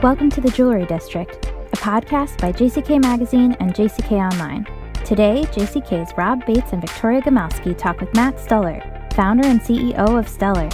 Welcome 0.00 0.30
to 0.30 0.40
the 0.40 0.52
Jewelry 0.52 0.86
District, 0.86 1.46
a 1.46 1.76
podcast 1.76 2.40
by 2.40 2.52
JCK 2.52 3.02
Magazine 3.02 3.56
and 3.58 3.74
JCK 3.74 4.12
Online. 4.32 4.64
Today, 5.04 5.42
JCK's 5.50 6.16
Rob 6.16 6.46
Bates 6.46 6.72
and 6.72 6.80
Victoria 6.80 7.20
Gomelsky 7.20 7.76
talk 7.76 8.00
with 8.00 8.14
Matt 8.14 8.38
Stuller, 8.38 8.80
founder 9.14 9.48
and 9.48 9.60
CEO 9.60 10.16
of 10.16 10.28
Stuller. 10.28 10.68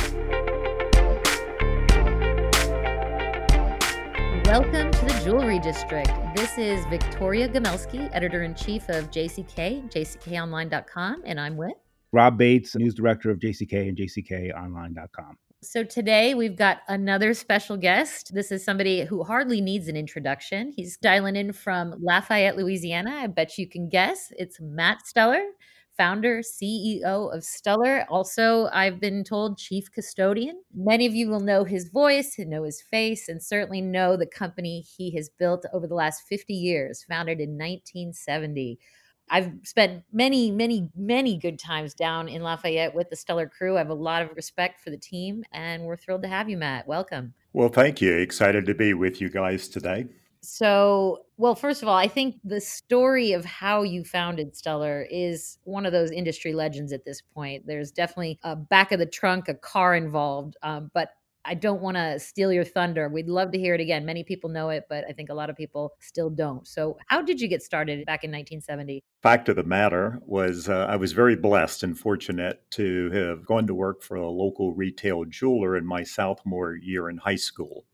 Welcome 4.44 4.90
to 4.90 5.04
the 5.06 5.22
Jewelry 5.24 5.58
District. 5.58 6.10
This 6.36 6.58
is 6.58 6.84
Victoria 6.90 7.48
Gomelsky, 7.48 8.10
editor 8.12 8.42
in 8.42 8.54
chief 8.54 8.90
of 8.90 9.10
JCK, 9.10 9.90
jckonline.com, 9.90 11.22
and 11.24 11.40
I'm 11.40 11.56
with 11.56 11.72
Rob 12.12 12.36
Bates, 12.36 12.76
news 12.76 12.92
director 12.92 13.30
of 13.30 13.38
JCK 13.38 13.88
and 13.88 13.96
jckonline.com. 13.96 15.38
So 15.64 15.82
today 15.82 16.34
we've 16.34 16.56
got 16.56 16.82
another 16.88 17.32
special 17.32 17.78
guest. 17.78 18.34
This 18.34 18.52
is 18.52 18.62
somebody 18.62 19.04
who 19.04 19.24
hardly 19.24 19.62
needs 19.62 19.88
an 19.88 19.96
introduction. 19.96 20.70
He's 20.76 20.98
dialing 20.98 21.36
in 21.36 21.54
from 21.54 21.94
Lafayette, 22.02 22.58
Louisiana. 22.58 23.12
I 23.22 23.28
bet 23.28 23.56
you 23.56 23.66
can 23.66 23.88
guess. 23.88 24.30
It's 24.36 24.60
Matt 24.60 25.06
Stuller, 25.06 25.42
founder, 25.96 26.40
CEO 26.40 27.34
of 27.34 27.44
Stuller. 27.44 28.04
Also, 28.10 28.68
I've 28.74 29.00
been 29.00 29.24
told 29.24 29.56
chief 29.56 29.90
custodian. 29.90 30.60
Many 30.74 31.06
of 31.06 31.14
you 31.14 31.30
will 31.30 31.40
know 31.40 31.64
his 31.64 31.88
voice 31.88 32.34
and 32.38 32.50
know 32.50 32.64
his 32.64 32.82
face, 32.82 33.30
and 33.30 33.42
certainly 33.42 33.80
know 33.80 34.18
the 34.18 34.26
company 34.26 34.82
he 34.82 35.16
has 35.16 35.30
built 35.30 35.64
over 35.72 35.86
the 35.86 35.94
last 35.94 36.24
50 36.28 36.52
years, 36.52 37.06
founded 37.08 37.40
in 37.40 37.56
1970. 37.56 38.78
I've 39.30 39.52
spent 39.62 40.04
many, 40.12 40.50
many, 40.50 40.90
many 40.94 41.38
good 41.38 41.58
times 41.58 41.94
down 41.94 42.28
in 42.28 42.42
Lafayette 42.42 42.94
with 42.94 43.10
the 43.10 43.16
Stuller 43.16 43.48
crew. 43.48 43.76
I 43.76 43.78
have 43.78 43.90
a 43.90 43.94
lot 43.94 44.22
of 44.22 44.36
respect 44.36 44.80
for 44.80 44.90
the 44.90 44.98
team, 44.98 45.44
and 45.52 45.84
we're 45.84 45.96
thrilled 45.96 46.22
to 46.22 46.28
have 46.28 46.48
you, 46.48 46.56
Matt. 46.56 46.86
Welcome. 46.86 47.34
Well, 47.52 47.68
thank 47.68 48.00
you. 48.00 48.14
Excited 48.14 48.66
to 48.66 48.74
be 48.74 48.94
with 48.94 49.20
you 49.20 49.30
guys 49.30 49.68
today. 49.68 50.06
So, 50.40 51.24
well, 51.38 51.54
first 51.54 51.82
of 51.82 51.88
all, 51.88 51.96
I 51.96 52.06
think 52.06 52.36
the 52.44 52.60
story 52.60 53.32
of 53.32 53.46
how 53.46 53.82
you 53.82 54.04
founded 54.04 54.54
Stuller 54.54 55.06
is 55.10 55.58
one 55.64 55.86
of 55.86 55.92
those 55.92 56.10
industry 56.10 56.52
legends 56.52 56.92
at 56.92 57.06
this 57.06 57.22
point. 57.22 57.66
There's 57.66 57.90
definitely 57.90 58.38
a 58.42 58.54
back 58.54 58.92
of 58.92 58.98
the 58.98 59.06
trunk, 59.06 59.48
a 59.48 59.54
car 59.54 59.94
involved, 59.94 60.56
um, 60.62 60.90
but 60.92 61.08
I 61.44 61.54
don't 61.54 61.82
want 61.82 61.96
to 61.96 62.18
steal 62.18 62.52
your 62.52 62.64
thunder. 62.64 63.08
We'd 63.08 63.28
love 63.28 63.52
to 63.52 63.58
hear 63.58 63.74
it 63.74 63.80
again. 63.80 64.04
Many 64.06 64.24
people 64.24 64.48
know 64.50 64.70
it, 64.70 64.84
but 64.88 65.04
I 65.08 65.12
think 65.12 65.28
a 65.28 65.34
lot 65.34 65.50
of 65.50 65.56
people 65.56 65.92
still 66.00 66.30
don't. 66.30 66.66
So, 66.66 66.96
how 67.06 67.22
did 67.22 67.40
you 67.40 67.48
get 67.48 67.62
started 67.62 68.04
back 68.06 68.24
in 68.24 68.30
1970? 68.30 69.02
Fact 69.22 69.48
of 69.48 69.56
the 69.56 69.64
matter 69.64 70.20
was, 70.26 70.68
uh, 70.68 70.86
I 70.88 70.96
was 70.96 71.12
very 71.12 71.36
blessed 71.36 71.82
and 71.82 71.98
fortunate 71.98 72.62
to 72.72 73.10
have 73.10 73.46
gone 73.46 73.66
to 73.66 73.74
work 73.74 74.02
for 74.02 74.16
a 74.16 74.28
local 74.28 74.74
retail 74.74 75.24
jeweler 75.24 75.76
in 75.76 75.86
my 75.86 76.02
sophomore 76.02 76.76
year 76.76 77.10
in 77.10 77.18
high 77.18 77.36
school 77.36 77.84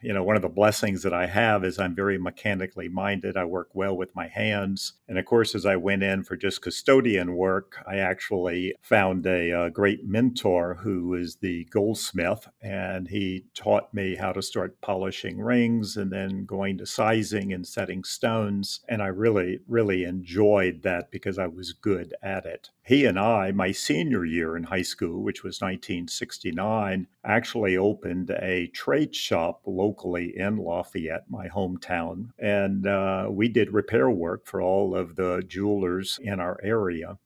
you 0.00 0.12
know, 0.12 0.22
one 0.22 0.36
of 0.36 0.42
the 0.42 0.48
blessings 0.48 1.02
that 1.02 1.12
I 1.12 1.26
have 1.26 1.64
is 1.64 1.78
I'm 1.78 1.94
very 1.94 2.18
mechanically 2.18 2.88
minded. 2.88 3.36
I 3.36 3.44
work 3.44 3.70
well 3.74 3.96
with 3.96 4.14
my 4.14 4.28
hands. 4.28 4.92
And 5.08 5.18
of 5.18 5.24
course, 5.24 5.54
as 5.54 5.66
I 5.66 5.76
went 5.76 6.02
in 6.02 6.22
for 6.22 6.36
just 6.36 6.62
custodian 6.62 7.34
work, 7.34 7.82
I 7.86 7.96
actually 7.96 8.74
found 8.80 9.26
a, 9.26 9.50
a, 9.50 9.70
great 9.70 10.06
mentor 10.06 10.74
who 10.74 11.08
was 11.08 11.36
the 11.36 11.64
goldsmith. 11.66 12.48
And 12.62 13.08
he 13.08 13.46
taught 13.54 13.92
me 13.92 14.16
how 14.16 14.32
to 14.32 14.42
start 14.42 14.80
polishing 14.80 15.40
rings 15.40 15.96
and 15.96 16.12
then 16.12 16.44
going 16.44 16.78
to 16.78 16.86
sizing 16.86 17.52
and 17.52 17.66
setting 17.66 18.04
stones. 18.04 18.80
And 18.88 19.02
I 19.02 19.08
really, 19.08 19.60
really 19.66 20.04
enjoyed 20.04 20.82
that 20.82 21.10
because 21.10 21.38
I 21.38 21.46
was 21.46 21.72
good 21.72 22.14
at 22.22 22.46
it. 22.46 22.70
He 22.88 23.04
and 23.04 23.18
I, 23.18 23.52
my 23.52 23.70
senior 23.70 24.24
year 24.24 24.56
in 24.56 24.62
high 24.62 24.80
school, 24.80 25.22
which 25.22 25.44
was 25.44 25.60
1969, 25.60 27.06
actually 27.22 27.76
opened 27.76 28.30
a 28.30 28.68
trade 28.68 29.14
shop 29.14 29.60
locally 29.66 30.34
in 30.34 30.56
Lafayette, 30.56 31.26
my 31.28 31.48
hometown. 31.48 32.30
And 32.38 32.86
uh, 32.86 33.28
we 33.30 33.50
did 33.50 33.74
repair 33.74 34.08
work 34.08 34.46
for 34.46 34.62
all 34.62 34.96
of 34.96 35.16
the 35.16 35.42
jewelers 35.46 36.18
in 36.22 36.40
our 36.40 36.58
area. 36.62 37.18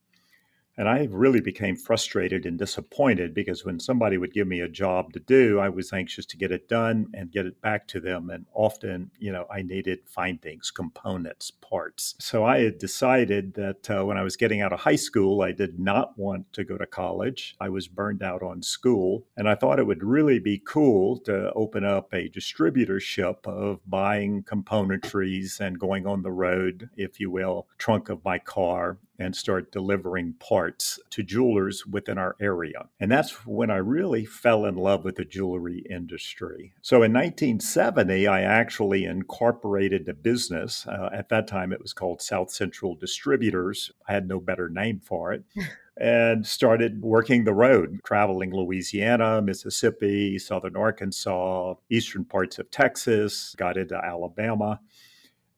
And 0.76 0.88
I 0.88 1.06
really 1.10 1.40
became 1.40 1.76
frustrated 1.76 2.46
and 2.46 2.58
disappointed 2.58 3.34
because 3.34 3.64
when 3.64 3.78
somebody 3.78 4.16
would 4.16 4.32
give 4.32 4.46
me 4.46 4.60
a 4.60 4.68
job 4.68 5.12
to 5.12 5.20
do, 5.20 5.58
I 5.58 5.68
was 5.68 5.92
anxious 5.92 6.24
to 6.26 6.36
get 6.36 6.50
it 6.50 6.68
done 6.68 7.08
and 7.14 7.30
get 7.30 7.46
it 7.46 7.60
back 7.60 7.86
to 7.88 8.00
them. 8.00 8.30
And 8.30 8.46
often, 8.54 9.10
you 9.18 9.32
know, 9.32 9.46
I 9.50 9.62
needed 9.62 10.00
findings, 10.06 10.70
components, 10.70 11.50
parts. 11.50 12.14
So 12.18 12.44
I 12.44 12.60
had 12.60 12.78
decided 12.78 13.54
that 13.54 13.90
uh, 13.90 14.04
when 14.04 14.16
I 14.16 14.22
was 14.22 14.36
getting 14.36 14.62
out 14.62 14.72
of 14.72 14.80
high 14.80 14.96
school, 14.96 15.42
I 15.42 15.52
did 15.52 15.78
not 15.78 16.18
want 16.18 16.50
to 16.54 16.64
go 16.64 16.78
to 16.78 16.86
college. 16.86 17.54
I 17.60 17.68
was 17.68 17.88
burned 17.88 18.22
out 18.22 18.42
on 18.42 18.62
school. 18.62 19.26
And 19.36 19.48
I 19.48 19.54
thought 19.54 19.78
it 19.78 19.86
would 19.86 20.02
really 20.02 20.38
be 20.38 20.62
cool 20.64 21.18
to 21.20 21.52
open 21.52 21.84
up 21.84 22.12
a 22.14 22.30
distributorship 22.30 23.46
of 23.46 23.80
buying 23.86 24.42
componentries 24.42 25.60
and 25.60 25.78
going 25.78 26.06
on 26.06 26.22
the 26.22 26.32
road, 26.32 26.88
if 26.96 27.20
you 27.20 27.30
will, 27.30 27.66
trunk 27.76 28.08
of 28.08 28.24
my 28.24 28.38
car 28.38 28.98
and 29.22 29.34
start 29.36 29.72
delivering 29.72 30.34
parts 30.34 30.98
to 31.10 31.22
jewelers 31.22 31.86
within 31.86 32.18
our 32.18 32.36
area. 32.40 32.88
And 33.00 33.10
that's 33.10 33.46
when 33.46 33.70
I 33.70 33.76
really 33.76 34.24
fell 34.24 34.64
in 34.64 34.74
love 34.74 35.04
with 35.04 35.16
the 35.16 35.24
jewelry 35.24 35.84
industry. 35.88 36.74
So 36.82 36.96
in 36.96 37.12
1970, 37.12 38.26
I 38.26 38.42
actually 38.42 39.04
incorporated 39.04 40.06
the 40.06 40.14
business. 40.14 40.86
Uh, 40.86 41.08
at 41.12 41.28
that 41.28 41.46
time, 41.46 41.72
it 41.72 41.80
was 41.80 41.92
called 41.92 42.20
South 42.20 42.50
Central 42.50 42.94
Distributors. 42.94 43.92
I 44.08 44.12
had 44.12 44.28
no 44.28 44.40
better 44.40 44.68
name 44.68 45.00
for 45.00 45.32
it. 45.32 45.44
and 45.96 46.46
started 46.46 47.02
working 47.02 47.44
the 47.44 47.52
road, 47.52 48.00
traveling 48.04 48.52
Louisiana, 48.52 49.42
Mississippi, 49.42 50.38
southern 50.38 50.74
Arkansas, 50.74 51.74
eastern 51.90 52.24
parts 52.24 52.58
of 52.58 52.70
Texas, 52.70 53.54
got 53.58 53.76
into 53.76 53.94
Alabama. 53.94 54.80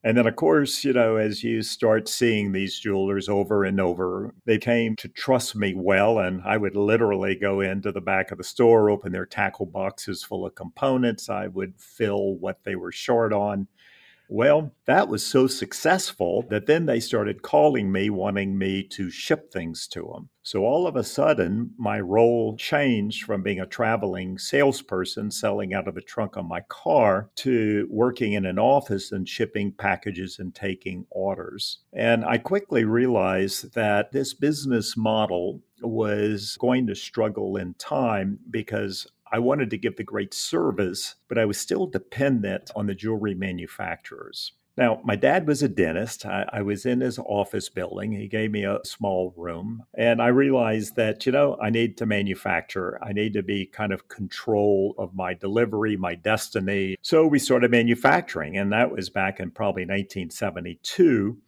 And 0.07 0.19
then, 0.19 0.27
of 0.27 0.37
course, 0.37 0.85
you 0.85 0.93
know, 0.93 1.17
as 1.17 1.43
you 1.43 1.63
start 1.63 2.09
seeing 2.09 2.53
these 2.53 2.79
jewelers 2.79 3.27
over 3.27 3.65
and 3.65 3.81
over, 3.81 4.35
they 4.45 4.59
came 4.59 4.97
to 4.97 5.09
trust 5.09 5.57
me 5.57 5.73
well. 5.75 6.19
And 6.19 6.43
I 6.45 6.59
would 6.59 6.77
literally 6.77 7.35
go 7.35 7.63
into 7.63 7.91
the 7.91 8.03
back 8.03 8.31
of 8.31 8.37
the 8.37 8.45
store, 8.45 8.91
open 8.91 9.13
their 9.13 9.25
tackle 9.25 9.65
boxes 9.65 10.23
full 10.23 10.45
of 10.45 10.55
components. 10.55 11.31
I 11.31 11.47
would 11.47 11.73
fill 11.79 12.35
what 12.35 12.63
they 12.65 12.77
were 12.77 12.93
short 12.93 13.33
on. 13.33 13.67
Well, 14.37 14.73
that 14.87 15.07
was 15.07 15.25
so 15.25 15.47
successful 15.47 16.45
that 16.51 16.67
then 16.67 16.87
they 16.87 16.99
started 16.99 17.43
calling 17.43 17.93
me, 17.93 18.11
wanting 18.11 18.59
me 18.59 18.83
to 18.89 19.09
ship 19.09 19.53
things 19.53 19.87
to 19.93 20.11
them. 20.13 20.29
So 20.43 20.65
all 20.65 20.89
of 20.89 20.97
a 20.97 21.05
sudden, 21.05 21.71
my 21.79 22.01
role 22.01 22.57
changed 22.57 23.23
from 23.23 23.45
being 23.45 23.61
a 23.61 23.67
traveling 23.67 24.39
salesperson 24.39 25.31
selling 25.31 25.73
out 25.73 25.87
of 25.87 25.95
the 25.95 26.01
trunk 26.01 26.35
of 26.35 26.47
my 26.47 26.63
car 26.63 27.31
to 27.37 27.87
working 27.89 28.33
in 28.33 28.45
an 28.45 28.59
office 28.59 29.13
and 29.13 29.29
shipping 29.29 29.71
packages 29.71 30.41
and 30.41 30.53
taking 30.53 31.07
orders. 31.11 31.79
And 31.93 32.25
I 32.25 32.39
quickly 32.39 32.83
realized 32.83 33.73
that 33.75 34.11
this 34.11 34.35
business 34.35 34.97
model 34.97 35.63
was 35.81 36.57
going 36.59 36.89
to 36.89 36.97
struggle 36.97 37.57
in 37.57 37.75
time 37.75 38.41
because 38.51 39.07
I 39.31 39.39
wanted 39.39 39.71
to 39.71 39.79
give 39.79 39.97
the 39.97 40.05
great 40.05 40.35
service, 40.35 41.17
but 41.29 41.39
I 41.39 41.45
was 41.45 41.59
still 41.59 41.87
dependent 41.87 42.71
on 42.77 42.87
the 42.87 42.95
jewelry 42.95 43.35
manufacturers. 43.35 44.53
Now, 44.77 45.01
my 45.05 45.15
dad 45.15 45.47
was 45.47 45.63
a 45.63 45.69
dentist. 45.69 46.27
I, 46.27 46.47
I, 46.53 46.63
was 46.63 46.85
in 46.85 47.01
his 47.01 47.19
office 47.21 47.69
building. 47.69 48.11
He 48.11 48.27
gave 48.27 48.51
me 48.51 48.65
a 48.65 48.81
small 48.85 49.33
room. 49.37 49.85
And 49.97 50.21
I 50.21 50.29
realized 50.29 50.97
that, 50.97 51.25
you 51.27 51.33
know, 51.33 51.57
I 51.63 51.71
need 51.71 51.97
to 51.99 52.07
manufacture. 52.07 52.99
I 53.01 53.13
need 53.13 53.35
to 53.35 53.43
be 53.43 53.67
kind 53.67 53.93
of 53.93 54.09
control 54.09 54.97
of 54.99 55.15
my 55.15 55.33
delivery, 55.33 55.97
my 55.97 56.17
destiny. 56.17 56.97
So 57.03 57.25
we 57.25 57.39
started 57.39 57.71
manufacturing. 57.71 58.57
And 58.57 58.73
that 58.73 58.91
was 58.91 59.11
back 59.11 59.39
in 59.39 59.53
probably 59.53 59.83
1972. 59.83 61.39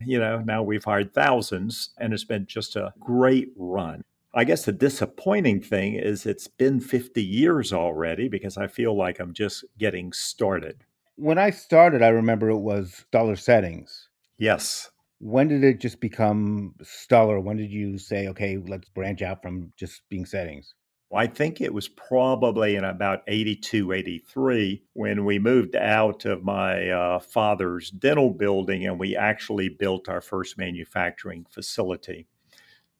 You 0.00 0.20
know, 0.20 0.38
now 0.38 0.62
we've 0.62 0.84
hired 0.84 1.12
thousands 1.12 1.90
and 1.98 2.12
it's 2.12 2.22
been 2.22 2.46
just 2.46 2.76
a 2.76 2.94
great 3.00 3.48
run. 3.56 4.04
I 4.38 4.44
guess 4.44 4.66
the 4.66 4.72
disappointing 4.72 5.62
thing 5.62 5.94
is 5.94 6.24
it's 6.24 6.46
been 6.46 6.78
50 6.78 7.20
years 7.20 7.72
already 7.72 8.28
because 8.28 8.56
I 8.56 8.68
feel 8.68 8.96
like 8.96 9.18
I'm 9.18 9.34
just 9.34 9.64
getting 9.78 10.12
started. 10.12 10.84
When 11.16 11.38
I 11.38 11.50
started, 11.50 12.02
I 12.02 12.10
remember 12.10 12.48
it 12.48 12.58
was 12.58 13.04
Stuller 13.08 13.34
Settings. 13.34 14.10
Yes. 14.38 14.92
When 15.18 15.48
did 15.48 15.64
it 15.64 15.80
just 15.80 15.98
become 15.98 16.76
Stuller? 16.84 17.40
When 17.40 17.56
did 17.56 17.72
you 17.72 17.98
say, 17.98 18.28
okay, 18.28 18.58
let's 18.64 18.88
branch 18.90 19.22
out 19.22 19.42
from 19.42 19.72
just 19.76 20.02
being 20.08 20.24
settings? 20.24 20.72
I 21.12 21.26
think 21.26 21.60
it 21.60 21.74
was 21.74 21.88
probably 21.88 22.76
in 22.76 22.84
about 22.84 23.24
82, 23.26 23.90
83 23.90 24.84
when 24.92 25.24
we 25.24 25.40
moved 25.40 25.74
out 25.74 26.26
of 26.26 26.44
my 26.44 26.90
uh, 26.90 27.18
father's 27.18 27.90
dental 27.90 28.30
building 28.30 28.86
and 28.86 29.00
we 29.00 29.16
actually 29.16 29.68
built 29.68 30.08
our 30.08 30.20
first 30.20 30.56
manufacturing 30.56 31.44
facility. 31.50 32.28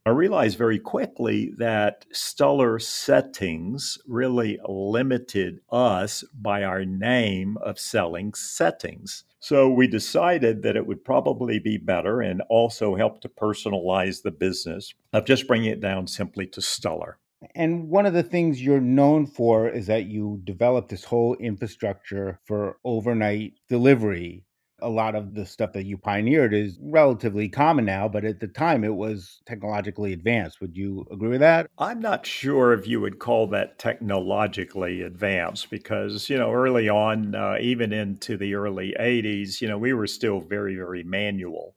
I 0.09 0.13
realized 0.13 0.57
very 0.57 0.79
quickly 0.79 1.53
that 1.59 2.07
Stuller 2.15 2.79
settings 2.79 3.99
really 4.07 4.59
limited 4.67 5.61
us 5.71 6.25
by 6.33 6.65
our 6.65 6.87
name 6.87 7.59
of 7.59 7.79
selling 7.79 8.33
settings. 8.33 9.25
So 9.39 9.69
we 9.69 9.87
decided 9.87 10.63
that 10.63 10.77
it 10.77 10.87
would 10.87 11.05
probably 11.05 11.59
be 11.59 11.77
better 11.77 12.23
and 12.23 12.41
also 12.49 12.95
help 12.95 13.21
to 13.21 13.29
personalize 13.29 14.23
the 14.23 14.31
business 14.31 14.95
of 15.13 15.27
just 15.27 15.47
bringing 15.47 15.71
it 15.71 15.83
down 15.83 16.07
simply 16.07 16.47
to 16.47 16.63
Stuller. 16.63 17.19
And 17.55 17.91
one 17.91 18.07
of 18.07 18.15
the 18.15 18.23
things 18.23 18.63
you're 18.63 18.81
known 18.81 19.27
for 19.27 19.69
is 19.69 19.89
that 19.89 20.07
you 20.07 20.41
developed 20.43 20.89
this 20.89 21.05
whole 21.05 21.35
infrastructure 21.35 22.41
for 22.47 22.79
overnight 22.83 23.53
delivery. 23.69 24.47
A 24.81 24.89
lot 24.89 25.15
of 25.15 25.35
the 25.35 25.47
stuff 25.47 25.73
that 25.75 25.85
you 25.87 25.97
pioneered 25.99 26.53
is 26.53 26.79
relatively 26.83 27.49
common 27.49 27.85
now, 27.85 28.09
but 28.09 28.25
at 28.25 28.41
the 28.41 28.49
time 28.49 28.83
it 28.85 28.95
was 28.97 29.41
technologically 29.47 30.13
advanced. 30.13 30.61
Would 30.61 30.77
you 30.77 31.07
agree 31.13 31.29
with 31.31 31.41
that? 31.41 31.69
I'm 31.79 32.01
not 32.01 32.27
sure 32.27 32.75
if 32.75 32.87
you 32.87 33.01
would 33.01 33.19
call 33.21 33.47
that 33.49 33.79
technologically 33.79 35.01
advanced 35.01 35.71
because, 35.71 36.29
you 36.29 36.37
know, 36.37 36.53
early 36.53 36.91
on, 36.91 37.35
uh, 37.35 37.57
even 37.61 37.91
into 37.93 38.37
the 38.37 38.55
early 38.55 38.95
80s, 39.01 39.63
you 39.63 39.69
know, 39.69 39.79
we 39.79 39.95
were 39.95 40.07
still 40.07 40.41
very, 40.43 40.77
very 40.77 41.05
manual. 41.05 41.75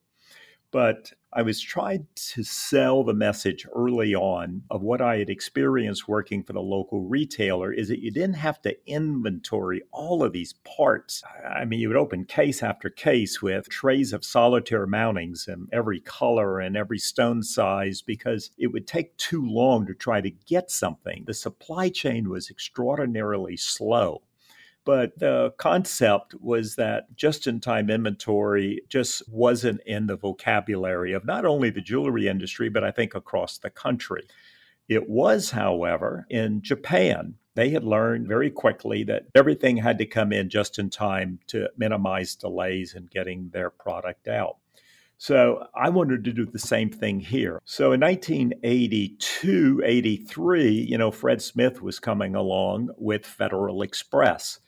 But 0.72 1.12
I 1.34 1.42
was 1.44 1.62
trying 1.62 2.08
to 2.16 2.44
sell 2.44 3.04
the 3.04 3.14
message 3.14 3.66
early 3.74 4.14
on 4.14 4.64
of 4.70 4.82
what 4.82 5.02
I 5.02 5.18
had 5.18 5.30
experienced 5.30 6.08
working 6.08 6.44
for 6.44 6.52
the 6.52 6.62
local 6.62 7.02
retailer 7.02 7.72
is 7.72 7.88
that 7.88 8.02
you 8.02 8.12
didn't 8.12 8.36
have 8.36 8.62
to 8.64 8.76
inventory 8.86 9.82
all 9.92 10.24
of 10.24 10.34
these 10.34 10.54
parts. 10.66 11.24
I 11.50 11.64
mean, 11.64 11.80
you 11.80 11.88
would 11.88 11.98
open 11.98 12.26
case 12.26 12.62
after 12.64 12.90
case 12.90 13.42
with 13.42 13.70
trays 13.70 14.12
of 14.12 14.26
solitaire 14.26 14.88
mountings 14.88 15.48
in 15.48 15.68
every 15.72 16.02
color 16.02 16.60
and 16.60 16.76
every 16.76 17.00
stone 17.00 17.44
size 17.44 18.02
because 18.02 18.52
it 18.58 18.68
would 18.68 18.88
take 18.88 19.16
too 19.18 19.46
long 19.46 19.86
to 19.88 19.94
try 19.94 20.20
to 20.20 20.32
get 20.32 20.70
something. 20.70 21.24
The 21.28 21.34
supply 21.34 21.88
chain 21.90 22.30
was 22.30 22.50
extraordinarily 22.50 23.56
slow. 23.56 24.22
But 24.84 25.20
the 25.20 25.54
concept 25.58 26.34
was 26.42 26.76
that 26.76 27.16
just 27.16 27.46
in 27.46 27.60
time 27.60 27.90
inventory 27.90 28.82
just 28.90 29.22
wasn't 29.30 29.82
in 29.86 30.08
the 30.08 30.18
vocabulary 30.18 31.14
of 31.14 31.24
not 31.24 31.46
only 31.46 31.70
the 31.70 31.82
jewelry 31.82 32.28
industry, 32.28 32.70
but 32.70 32.84
I 32.84 32.92
think 32.92 33.14
across 33.14 33.58
the 33.58 33.70
country. 33.70 34.28
It 34.88 35.08
was, 35.08 35.52
however, 35.52 36.26
in 36.30 36.62
Japan. 36.62 37.36
They 37.54 37.70
had 37.70 37.84
learned 37.84 38.28
very 38.28 38.50
quickly 38.50 39.04
that 39.04 39.26
everything 39.36 39.78
had 39.78 39.98
to 39.98 40.06
come 40.06 40.32
in 40.32 40.50
just 40.50 40.80
in 40.80 40.90
time 40.90 41.40
to 41.48 41.70
minimize 41.78 42.36
delays 42.36 42.96
in 42.96 43.08
getting 43.08 43.50
their 43.50 43.70
product 43.70 44.28
out. 44.28 44.58
So 45.18 45.68
I 45.76 45.90
wanted 45.90 46.24
to 46.24 46.34
do 46.34 46.46
the 46.48 46.58
same 46.58 46.90
thing 46.90 47.20
here. 47.20 47.62
So 47.64 47.92
in 47.92 48.00
1982, 48.00 49.82
83, 49.86 50.72
you 50.72 50.98
know, 50.98 51.12
Fred 51.12 51.44
Smith 51.44 51.82
was 51.82 52.00
coming 52.00 52.36
along 52.36 52.90
with 52.98 53.28
Federal 53.28 53.84
Express. 53.84 54.60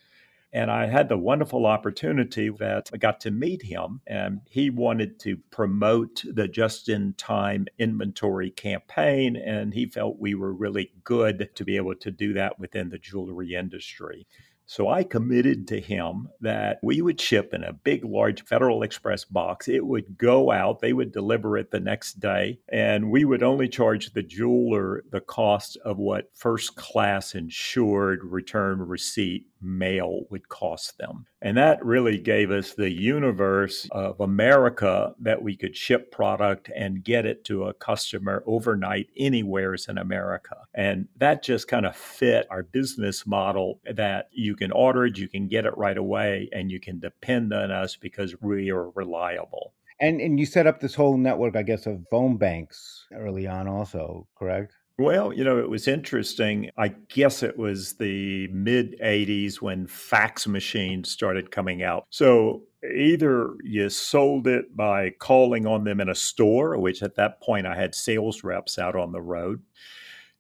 And 0.53 0.69
I 0.69 0.85
had 0.85 1.09
the 1.09 1.17
wonderful 1.17 1.65
opportunity 1.65 2.49
that 2.59 2.91
I 2.93 2.97
got 2.97 3.19
to 3.21 3.31
meet 3.31 3.63
him, 3.63 4.01
and 4.05 4.41
he 4.47 4.69
wanted 4.69 5.19
to 5.21 5.37
promote 5.49 6.23
the 6.31 6.47
just 6.47 6.89
in 6.89 7.13
time 7.13 7.65
inventory 7.79 8.51
campaign. 8.51 9.35
And 9.35 9.73
he 9.73 9.87
felt 9.87 10.19
we 10.19 10.35
were 10.35 10.53
really 10.53 10.91
good 11.03 11.49
to 11.55 11.65
be 11.65 11.75
able 11.75 11.95
to 11.95 12.11
do 12.11 12.33
that 12.33 12.59
within 12.59 12.89
the 12.89 12.99
jewelry 12.99 13.55
industry. 13.55 14.27
So 14.65 14.87
I 14.87 15.03
committed 15.03 15.67
to 15.67 15.81
him 15.81 16.29
that 16.41 16.79
we 16.81 17.01
would 17.01 17.19
ship 17.19 17.53
in 17.53 17.63
a 17.63 17.73
big, 17.73 18.05
large 18.05 18.43
Federal 18.45 18.81
Express 18.81 19.25
box. 19.25 19.67
It 19.67 19.85
would 19.85 20.17
go 20.17 20.51
out, 20.51 20.79
they 20.79 20.93
would 20.93 21.11
deliver 21.11 21.57
it 21.57 21.71
the 21.71 21.79
next 21.79 22.19
day, 22.19 22.59
and 22.69 23.11
we 23.11 23.25
would 23.25 23.43
only 23.43 23.67
charge 23.67 24.13
the 24.13 24.23
jeweler 24.23 25.03
the 25.11 25.19
cost 25.19 25.77
of 25.83 25.97
what 25.97 26.29
first 26.33 26.75
class 26.75 27.35
insured 27.35 28.23
return 28.23 28.79
receipt 28.79 29.47
mail 29.63 30.23
would 30.29 30.49
cost 30.49 30.97
them. 30.97 31.25
And 31.41 31.57
that 31.57 31.83
really 31.83 32.17
gave 32.17 32.51
us 32.51 32.73
the 32.73 32.91
universe 32.91 33.87
of 33.91 34.19
America 34.19 35.13
that 35.19 35.41
we 35.41 35.55
could 35.55 35.75
ship 35.75 36.11
product 36.11 36.69
and 36.75 37.03
get 37.03 37.25
it 37.25 37.43
to 37.45 37.65
a 37.65 37.73
customer 37.73 38.43
overnight 38.45 39.07
anywheres 39.17 39.87
in 39.87 39.97
America. 39.97 40.55
And 40.73 41.07
that 41.17 41.43
just 41.43 41.67
kind 41.67 41.85
of 41.85 41.95
fit 41.95 42.47
our 42.49 42.63
business 42.63 43.25
model 43.25 43.79
that 43.91 44.29
you 44.31 44.55
can 44.55 44.71
order 44.71 45.05
it, 45.05 45.17
you 45.17 45.27
can 45.27 45.47
get 45.47 45.65
it 45.65 45.77
right 45.77 45.97
away, 45.97 46.49
and 46.51 46.71
you 46.71 46.79
can 46.79 46.99
depend 46.99 47.53
on 47.53 47.71
us 47.71 47.95
because 47.95 48.35
we 48.41 48.71
are 48.71 48.89
reliable. 48.91 49.73
And 49.99 50.19
and 50.19 50.39
you 50.39 50.45
set 50.45 50.67
up 50.67 50.79
this 50.79 50.95
whole 50.95 51.17
network, 51.17 51.55
I 51.55 51.63
guess, 51.63 51.85
of 51.85 52.05
phone 52.09 52.37
banks 52.37 53.05
early 53.13 53.47
on, 53.47 53.67
also, 53.67 54.27
correct? 54.35 54.73
Well, 55.03 55.33
you 55.33 55.43
know, 55.43 55.59
it 55.59 55.69
was 55.69 55.89
interesting. 55.89 56.69
I 56.77 56.87
guess 57.09 57.43
it 57.43 57.57
was 57.57 57.97
the 57.97 58.47
mid 58.53 58.97
80s 59.01 59.61
when 59.61 59.85
fax 59.85 60.47
machines 60.47 61.09
started 61.09 61.51
coming 61.51 61.83
out. 61.83 62.05
So 62.09 62.63
either 62.89 63.49
you 63.65 63.89
sold 63.89 64.47
it 64.47 64.77
by 64.77 65.09
calling 65.19 65.67
on 65.67 65.83
them 65.83 65.99
in 65.99 66.07
a 66.07 66.15
store, 66.15 66.79
which 66.79 67.03
at 67.03 67.15
that 67.15 67.41
point 67.41 67.67
I 67.67 67.75
had 67.75 67.93
sales 67.93 68.45
reps 68.45 68.79
out 68.79 68.95
on 68.95 69.11
the 69.11 69.21
road 69.21 69.61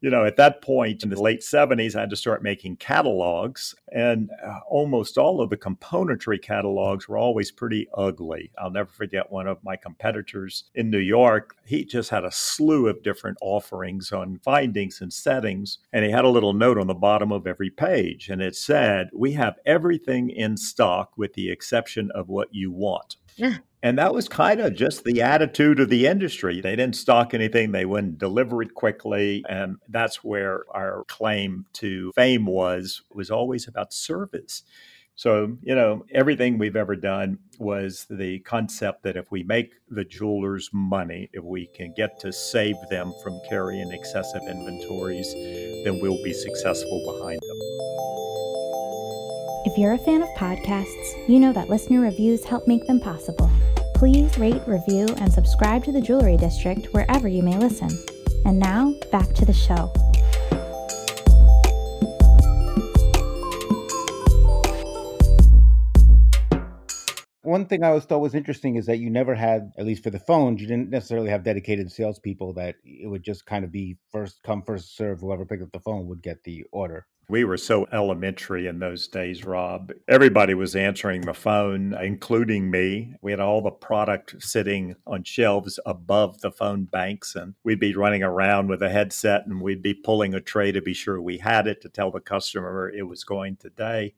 you 0.03 0.09
know, 0.09 0.25
at 0.25 0.35
that 0.35 0.61
point 0.61 1.01
in 1.01 1.09
the 1.09 1.21
late 1.21 1.39
70s, 1.39 1.95
I 1.95 2.01
had 2.01 2.09
to 2.09 2.17
start 2.17 2.43
making 2.43 2.75
catalogs, 2.75 3.73
and 3.93 4.29
uh, 4.45 4.59
almost 4.67 5.17
all 5.17 5.39
of 5.39 5.49
the 5.49 5.55
componentry 5.55 6.41
catalogs 6.41 7.07
were 7.07 7.17
always 7.17 7.51
pretty 7.51 7.87
ugly. 7.97 8.51
I'll 8.57 8.69
never 8.69 8.91
forget 8.91 9.31
one 9.31 9.47
of 9.47 9.63
my 9.63 9.77
competitors 9.77 10.65
in 10.75 10.89
New 10.89 10.99
York. 10.99 11.55
He 11.65 11.85
just 11.85 12.09
had 12.09 12.25
a 12.25 12.31
slew 12.31 12.89
of 12.89 13.01
different 13.01 13.37
offerings 13.39 14.11
on 14.11 14.41
findings 14.43 14.99
and 14.99 15.11
settings, 15.11 15.77
and 15.93 16.03
he 16.03 16.11
had 16.11 16.25
a 16.25 16.29
little 16.29 16.51
note 16.51 16.77
on 16.77 16.87
the 16.87 16.93
bottom 16.93 17.31
of 17.31 17.47
every 17.47 17.69
page, 17.69 18.27
and 18.27 18.41
it 18.41 18.57
said, 18.57 19.09
We 19.13 19.31
have 19.33 19.55
everything 19.65 20.29
in 20.31 20.57
stock 20.57 21.13
with 21.15 21.31
the 21.33 21.49
exception 21.49 22.11
of 22.13 22.27
what 22.27 22.49
you 22.51 22.73
want. 22.73 23.15
Yeah. 23.37 23.59
And 23.83 23.97
that 23.97 24.13
was 24.13 24.29
kind 24.29 24.61
of 24.61 24.75
just 24.75 25.03
the 25.03 25.21
attitude 25.21 25.81
of 25.81 25.89
the 25.89 26.07
industry. 26.07 26.61
They 26.61 26.77
didn't 26.77 26.95
stock 26.95 27.33
anything, 27.33 27.73
they 27.73 27.85
wouldn't 27.85 28.17
deliver 28.17 28.61
it 28.61 28.73
quickly. 28.73 29.43
And 29.49 29.75
that's 29.89 30.23
where 30.23 30.63
our 30.73 31.03
claim 31.09 31.65
to 31.73 32.13
fame 32.15 32.45
was, 32.45 33.01
was 33.11 33.29
always 33.29 33.67
about 33.67 33.91
service. 33.91 34.63
So, 35.15 35.57
you 35.61 35.75
know, 35.75 36.05
everything 36.13 36.57
we've 36.57 36.77
ever 36.77 36.95
done 36.95 37.37
was 37.59 38.07
the 38.09 38.39
concept 38.39 39.03
that 39.03 39.17
if 39.17 39.29
we 39.31 39.43
make 39.43 39.73
the 39.89 40.05
jewelers 40.05 40.69
money, 40.73 41.29
if 41.33 41.43
we 41.43 41.67
can 41.67 41.93
get 41.95 42.19
to 42.21 42.31
save 42.31 42.77
them 42.89 43.13
from 43.21 43.39
carrying 43.49 43.91
excessive 43.91 44.41
inventories, 44.49 45.31
then 45.83 45.99
we'll 46.01 46.23
be 46.23 46.33
successful 46.33 47.03
behind 47.05 47.39
them. 47.41 47.57
If 49.65 49.77
you're 49.77 49.93
a 49.93 49.99
fan 49.99 50.23
of 50.23 50.29
podcasts, 50.29 51.27
you 51.29 51.39
know 51.39 51.53
that 51.53 51.69
listener 51.69 51.99
reviews 51.99 52.43
help 52.45 52.67
make 52.67 52.87
them 52.87 52.99
possible 52.99 53.51
please 54.03 54.37
rate, 54.37 54.61
review, 54.67 55.07
and 55.19 55.31
subscribe 55.31 55.81
to 55.81 55.89
the 55.89 56.01
Jewelry 56.01 56.35
District 56.35 56.87
wherever 56.87 57.25
you 57.25 57.41
may 57.41 57.57
listen. 57.57 57.87
And 58.43 58.59
now, 58.59 58.93
back 59.13 59.31
to 59.35 59.45
the 59.45 59.53
show. 59.53 59.93
One 67.53 67.67
thing 67.67 67.83
I 67.83 67.89
always 67.89 68.05
thought 68.05 68.17
was 68.17 68.33
interesting 68.33 68.77
is 68.77 68.87
that 68.87 68.97
you 68.97 69.11
never 69.11 69.35
had, 69.35 69.73
at 69.77 69.85
least 69.85 70.01
for 70.01 70.09
the 70.09 70.17
phones, 70.17 70.59
you 70.59 70.65
didn't 70.65 70.89
necessarily 70.89 71.29
have 71.29 71.43
dedicated 71.43 71.91
salespeople. 71.91 72.51
That 72.53 72.77
it 72.83 73.07
would 73.07 73.21
just 73.21 73.45
kind 73.45 73.63
of 73.63 73.71
be 73.71 73.95
first 74.11 74.41
come, 74.41 74.63
first 74.63 74.97
serve. 74.97 75.19
Whoever 75.19 75.45
picked 75.45 75.61
up 75.61 75.71
the 75.71 75.79
phone 75.79 76.07
would 76.07 76.23
get 76.23 76.43
the 76.43 76.65
order. 76.71 77.05
We 77.29 77.43
were 77.43 77.57
so 77.57 77.85
elementary 77.93 78.65
in 78.65 78.79
those 78.79 79.07
days, 79.07 79.45
Rob. 79.45 79.91
Everybody 80.07 80.55
was 80.55 80.75
answering 80.75 81.21
the 81.21 81.35
phone, 81.35 81.93
including 81.93 82.71
me. 82.71 83.13
We 83.21 83.29
had 83.29 83.39
all 83.39 83.61
the 83.61 83.69
product 83.69 84.41
sitting 84.41 84.95
on 85.05 85.23
shelves 85.23 85.79
above 85.85 86.41
the 86.41 86.51
phone 86.51 86.85
banks, 86.85 87.35
and 87.35 87.53
we'd 87.63 87.79
be 87.79 87.95
running 87.95 88.23
around 88.23 88.67
with 88.67 88.81
a 88.81 88.89
headset 88.89 89.45
and 89.45 89.61
we'd 89.61 89.83
be 89.83 89.93
pulling 89.93 90.33
a 90.33 90.41
tray 90.41 90.71
to 90.71 90.81
be 90.81 90.95
sure 90.95 91.21
we 91.21 91.37
had 91.37 91.67
it 91.67 91.81
to 91.81 91.89
tell 91.89 92.09
the 92.09 92.19
customer 92.19 92.89
it 92.89 93.03
was 93.03 93.23
going 93.23 93.57
today. 93.57 94.15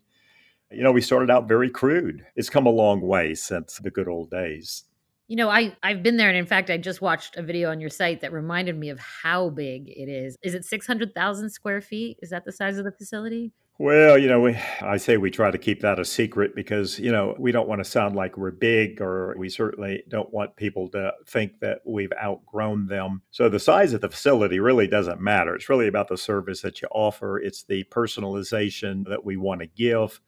You 0.76 0.84
know, 0.84 0.92
we 0.92 1.02
started 1.02 1.30
out 1.30 1.48
very 1.48 1.70
crude. 1.70 2.26
It's 2.36 2.50
come 2.50 2.66
a 2.66 2.72
long 2.72 3.00
way 3.02 3.34
since 3.34 3.78
the 3.78 3.90
good 3.90 4.10
old 4.10 4.30
days. 4.30 4.84
You 5.28 5.38
know, 5.38 5.50
I 5.50 5.76
I've 5.82 6.04
been 6.04 6.18
there, 6.18 6.30
and 6.30 6.38
in 6.38 6.46
fact, 6.46 6.70
I 6.70 6.78
just 6.78 7.02
watched 7.02 7.38
a 7.38 7.42
video 7.42 7.72
on 7.72 7.80
your 7.80 7.90
site 7.90 8.22
that 8.22 8.34
reminded 8.34 8.78
me 8.78 8.90
of 8.90 9.00
how 9.00 9.50
big 9.50 9.88
it 9.88 10.10
is. 10.10 10.36
Is 10.44 10.54
it 10.54 10.66
six 10.66 10.86
hundred 10.86 11.16
thousand 11.16 11.50
square 11.50 11.82
feet? 11.82 12.20
Is 12.22 12.30
that 12.30 12.46
the 12.46 12.52
size 12.52 12.78
of 12.78 12.84
the 12.84 12.92
facility? 12.92 13.54
Well, 13.78 14.18
you 14.18 14.30
know, 14.30 14.40
we, 14.40 14.58
I 14.82 14.96
say 14.96 15.18
we 15.18 15.32
try 15.32 15.52
to 15.52 15.58
keep 15.58 15.82
that 15.82 16.00
a 16.00 16.06
secret 16.06 16.56
because, 16.56 16.98
you 16.98 17.12
know, 17.12 17.36
we 17.38 17.52
don't 17.52 17.68
want 17.68 17.80
to 17.80 17.90
sound 17.90 18.16
like 18.16 18.38
we're 18.38 18.52
big 18.52 19.02
or 19.02 19.36
we 19.38 19.50
certainly 19.50 20.02
don't 20.08 20.32
want 20.32 20.56
people 20.56 20.88
to 20.92 21.12
think 21.28 21.60
that 21.60 21.80
we've 21.86 22.14
outgrown 22.24 22.88
them. 22.88 23.22
So 23.32 23.50
the 23.50 23.60
size 23.60 23.92
of 23.92 24.00
the 24.00 24.10
facility 24.10 24.62
really 24.62 24.88
doesn't 24.88 25.20
matter. 25.20 25.56
It's 25.56 25.68
really 25.68 25.90
about 25.90 26.08
the 26.08 26.18
service 26.18 26.62
that 26.62 26.82
you 26.82 26.88
offer, 26.90 27.38
it's 27.38 27.64
the 27.64 27.84
personalization 27.92 29.10
that 29.10 29.26
we 29.26 29.36
want 29.36 29.60
to 29.60 29.68
give. 29.68 30.22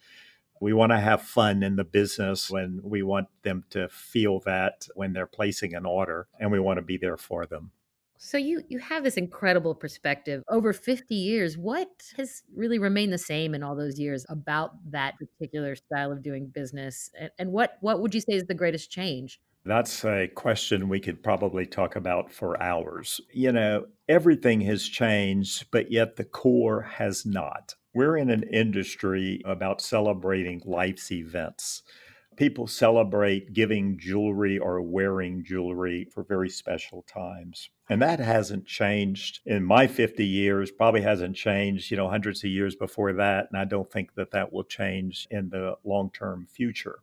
We 0.62 0.74
want 0.74 0.92
to 0.92 1.00
have 1.00 1.22
fun 1.22 1.64
in 1.64 1.76
the 1.76 1.84
business 1.84 2.50
when 2.50 2.82
we 2.84 3.04
want 3.04 3.28
them 3.44 3.64
to 3.72 3.88
feel 3.90 4.40
that 4.42 4.88
when 4.96 5.14
they're 5.14 5.28
placing 5.28 5.74
an 5.76 5.86
order 5.86 6.28
and 6.40 6.52
we 6.52 6.60
want 6.60 6.78
to 6.78 6.84
be 6.84 6.98
there 6.98 7.18
for 7.18 7.46
them. 7.46 7.72
So 8.20 8.38
you 8.38 8.64
you 8.68 8.80
have 8.80 9.04
this 9.04 9.16
incredible 9.16 9.76
perspective 9.76 10.44
over 10.50 10.74
50 10.74 11.14
years. 11.14 11.58
What 11.58 11.90
has 12.18 12.42
really 12.56 12.80
remained 12.80 13.14
the 13.14 13.18
same 13.18 13.54
in 13.54 13.62
all 13.62 13.76
those 13.76 14.00
years 14.00 14.26
about 14.28 14.72
that 14.92 15.16
particular 15.20 15.76
style 15.76 16.12
of 16.12 16.24
doing 16.24 16.48
business 16.48 17.12
and, 17.20 17.30
and 17.38 17.52
what 17.52 17.78
what 17.82 18.02
would 18.02 18.16
you 18.16 18.22
say 18.22 18.34
is 18.34 18.46
the 18.46 18.56
greatest 18.56 18.90
change? 18.90 19.40
That's 19.66 20.06
a 20.06 20.30
question 20.30 20.88
we 20.88 21.02
could 21.02 21.22
probably 21.22 21.66
talk 21.66 21.98
about 21.98 22.32
for 22.32 22.62
hours. 22.64 23.20
You 23.34 23.52
know, 23.52 23.88
everything 24.08 24.62
has 24.62 24.88
changed, 24.88 25.66
but 25.72 25.92
yet 25.92 26.16
the 26.16 26.24
core 26.24 26.84
has 26.84 27.26
not. 27.26 27.76
We're 27.98 28.18
in 28.18 28.30
an 28.30 28.44
industry 28.44 29.42
about 29.44 29.82
celebrating 29.82 30.62
life's 30.66 31.12
events. 31.12 31.82
People 32.36 32.68
celebrate 32.68 33.54
giving 33.54 33.98
jewelry 33.98 34.60
or 34.60 34.84
wearing 34.84 35.44
jewelry 35.44 36.06
for 36.14 36.22
very 36.22 36.48
special 36.48 37.02
times. 37.12 37.72
And 37.90 38.00
that 38.04 38.20
hasn't 38.20 38.68
changed 38.68 39.40
in 39.48 39.64
my 39.64 39.88
50 39.88 40.24
years, 40.24 40.70
probably 40.70 41.02
hasn't 41.02 41.36
changed, 41.36 41.90
you 41.90 41.98
know, 41.98 42.08
hundreds 42.08 42.44
of 42.44 42.52
years 42.52 42.76
before 42.76 43.14
that. 43.14 43.48
And 43.52 43.60
I 43.60 43.66
don't 43.66 43.92
think 43.92 44.14
that 44.14 44.30
that 44.30 44.54
will 44.54 44.66
change 44.66 45.28
in 45.32 45.50
the 45.50 45.74
long 45.84 46.12
term 46.12 46.46
future. 46.46 47.00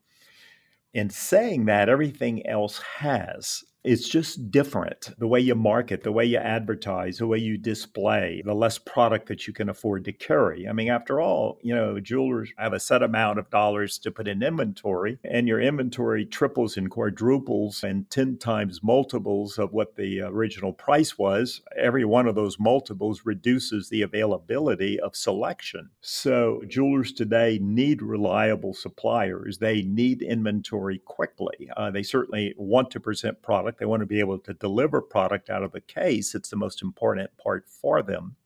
In 0.93 1.11
saying 1.11 1.65
that, 1.65 1.89
everything 1.89 2.47
else 2.47 2.81
has. 2.99 3.65
It's 3.85 4.09
just 4.09 4.51
different. 4.51 5.11
The 5.19 5.27
way 5.27 5.41
you 5.41 5.55
market, 5.55 6.05
the 6.05 6.13
way 6.13 6.25
you 6.25 6.39
advertise, 6.39 7.19
the 7.19 7.27
way 7.27 7.37
you 7.37 7.59
display, 7.59 8.41
the 8.43 8.55
less 8.55 8.79
product 8.79 9.29
that 9.29 9.47
you 9.47 9.53
can 9.53 9.69
afford 9.69 10.07
to 10.07 10.13
carry. 10.13 10.67
I 10.67 10.73
mean, 10.73 10.89
after 10.89 11.21
all, 11.21 11.59
you 11.61 11.75
know, 11.75 12.01
jewelers 12.01 12.49
have 12.57 12.73
a 12.73 12.81
set 12.81 13.03
amount 13.03 13.39
of 13.39 13.51
dollars 13.51 13.99
to 13.99 14.11
put 14.11 14.27
in 14.27 14.43
inventory, 14.43 15.19
and 15.23 15.47
your 15.47 15.61
inventory 15.61 16.25
triples 16.25 16.79
and 16.79 16.91
quadruples 16.91 17.85
and 17.85 18.09
10 18.09 18.39
times 18.39 18.83
multiples 18.83 19.59
of 19.59 19.75
what 19.75 19.97
the 19.97 20.23
original 20.23 20.73
price 20.73 21.19
was. 21.19 21.61
Every 21.77 22.07
one 22.07 22.27
of 22.27 22.35
those 22.35 22.59
multiples 22.59 23.27
reduces 23.27 23.91
the 23.91 24.01
availability 24.01 24.99
of 24.99 25.15
selection. 25.15 25.91
So, 26.01 26.63
jewelers 26.67 27.13
today 27.13 27.59
need 27.61 28.01
reliable 28.01 28.73
suppliers, 28.73 29.59
they 29.59 29.83
need 29.83 30.23
inventory 30.23 31.01
quickly. 31.05 31.69
Uh, 31.77 31.91
they 31.91 32.03
certainly 32.03 32.55
want 32.57 32.91
to 32.93 33.01
present 33.01 33.43
product 33.43 33.74
product. 33.75 33.81
They 33.81 33.87
want 33.87 34.01
to 34.01 34.07
be 34.07 34.21
able 34.21 34.39
to 34.39 34.55
deliver 34.55 35.01
product 35.01 35.51
out 35.51 35.63
of 35.63 35.73
the 35.73 35.81
case. 35.81 36.35
It's 36.35 36.51
the 36.51 36.57
most 36.57 36.83
important 36.83 37.31
part 37.37 37.67
for 37.69 38.03
them. 38.03 38.37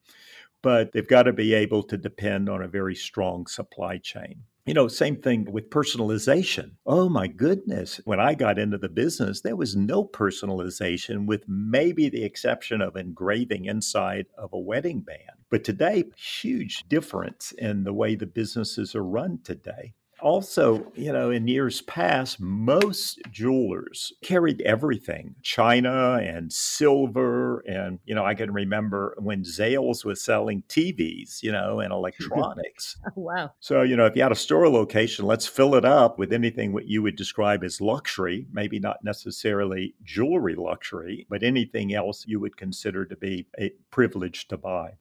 But 0.61 0.91
they've 0.91 1.07
got 1.07 1.23
to 1.23 1.33
be 1.33 1.53
able 1.53 1.83
to 1.83 1.97
depend 1.97 2.49
on 2.49 2.61
a 2.61 2.67
very 2.67 2.95
strong 2.95 3.47
supply 3.47 3.97
chain. 3.97 4.43
You 4.65 4.73
know, 4.73 4.87
same 4.87 5.15
thing 5.15 5.51
with 5.51 5.69
personalization. 5.69 6.73
Oh 6.85 7.09
my 7.09 7.27
goodness. 7.27 8.01
When 8.05 8.19
I 8.19 8.35
got 8.35 8.59
into 8.59 8.77
the 8.77 8.89
business, 8.89 9.41
there 9.41 9.55
was 9.55 9.75
no 9.75 10.03
personalization, 10.03 11.25
with 11.25 11.45
maybe 11.47 12.09
the 12.09 12.23
exception 12.23 12.81
of 12.81 12.95
engraving 12.95 13.65
inside 13.65 14.27
of 14.37 14.53
a 14.53 14.59
wedding 14.59 14.99
band. 14.99 15.39
But 15.49 15.63
today, 15.63 16.03
huge 16.15 16.83
difference 16.87 17.53
in 17.57 17.83
the 17.83 17.93
way 17.93 18.15
the 18.15 18.27
businesses 18.27 18.93
are 18.95 19.03
run 19.03 19.39
today 19.43 19.93
also, 20.21 20.91
you 20.95 21.11
know, 21.11 21.31
in 21.31 21.47
years 21.47 21.81
past, 21.81 22.39
most 22.39 23.19
jewelers 23.31 24.13
carried 24.21 24.61
everything 24.61 25.35
china 25.41 26.19
and 26.21 26.51
silver. 26.51 27.59
And, 27.61 27.99
you 28.05 28.15
know, 28.15 28.25
I 28.25 28.35
can 28.35 28.51
remember 28.51 29.15
when 29.19 29.43
Zales 29.43 30.05
was 30.05 30.21
selling 30.21 30.63
TVs, 30.69 31.41
you 31.43 31.51
know, 31.51 31.79
and 31.79 31.91
electronics. 31.91 32.97
oh, 33.07 33.11
wow. 33.15 33.51
So, 33.59 33.81
you 33.81 33.95
know, 33.95 34.05
if 34.05 34.15
you 34.15 34.23
had 34.23 34.31
a 34.31 34.35
store 34.35 34.69
location, 34.69 35.25
let's 35.25 35.47
fill 35.47 35.75
it 35.75 35.85
up 35.85 36.19
with 36.19 36.33
anything 36.33 36.73
what 36.73 36.87
you 36.87 37.01
would 37.01 37.15
describe 37.15 37.63
as 37.63 37.81
luxury, 37.81 38.47
maybe 38.51 38.79
not 38.79 39.03
necessarily 39.03 39.95
jewelry 40.03 40.55
luxury, 40.55 41.25
but 41.29 41.43
anything 41.43 41.93
else 41.93 42.25
you 42.27 42.39
would 42.39 42.57
consider 42.57 43.05
to 43.05 43.15
be 43.15 43.47
a 43.59 43.71
privilege 43.91 44.47
to 44.47 44.57
buy. 44.57 44.93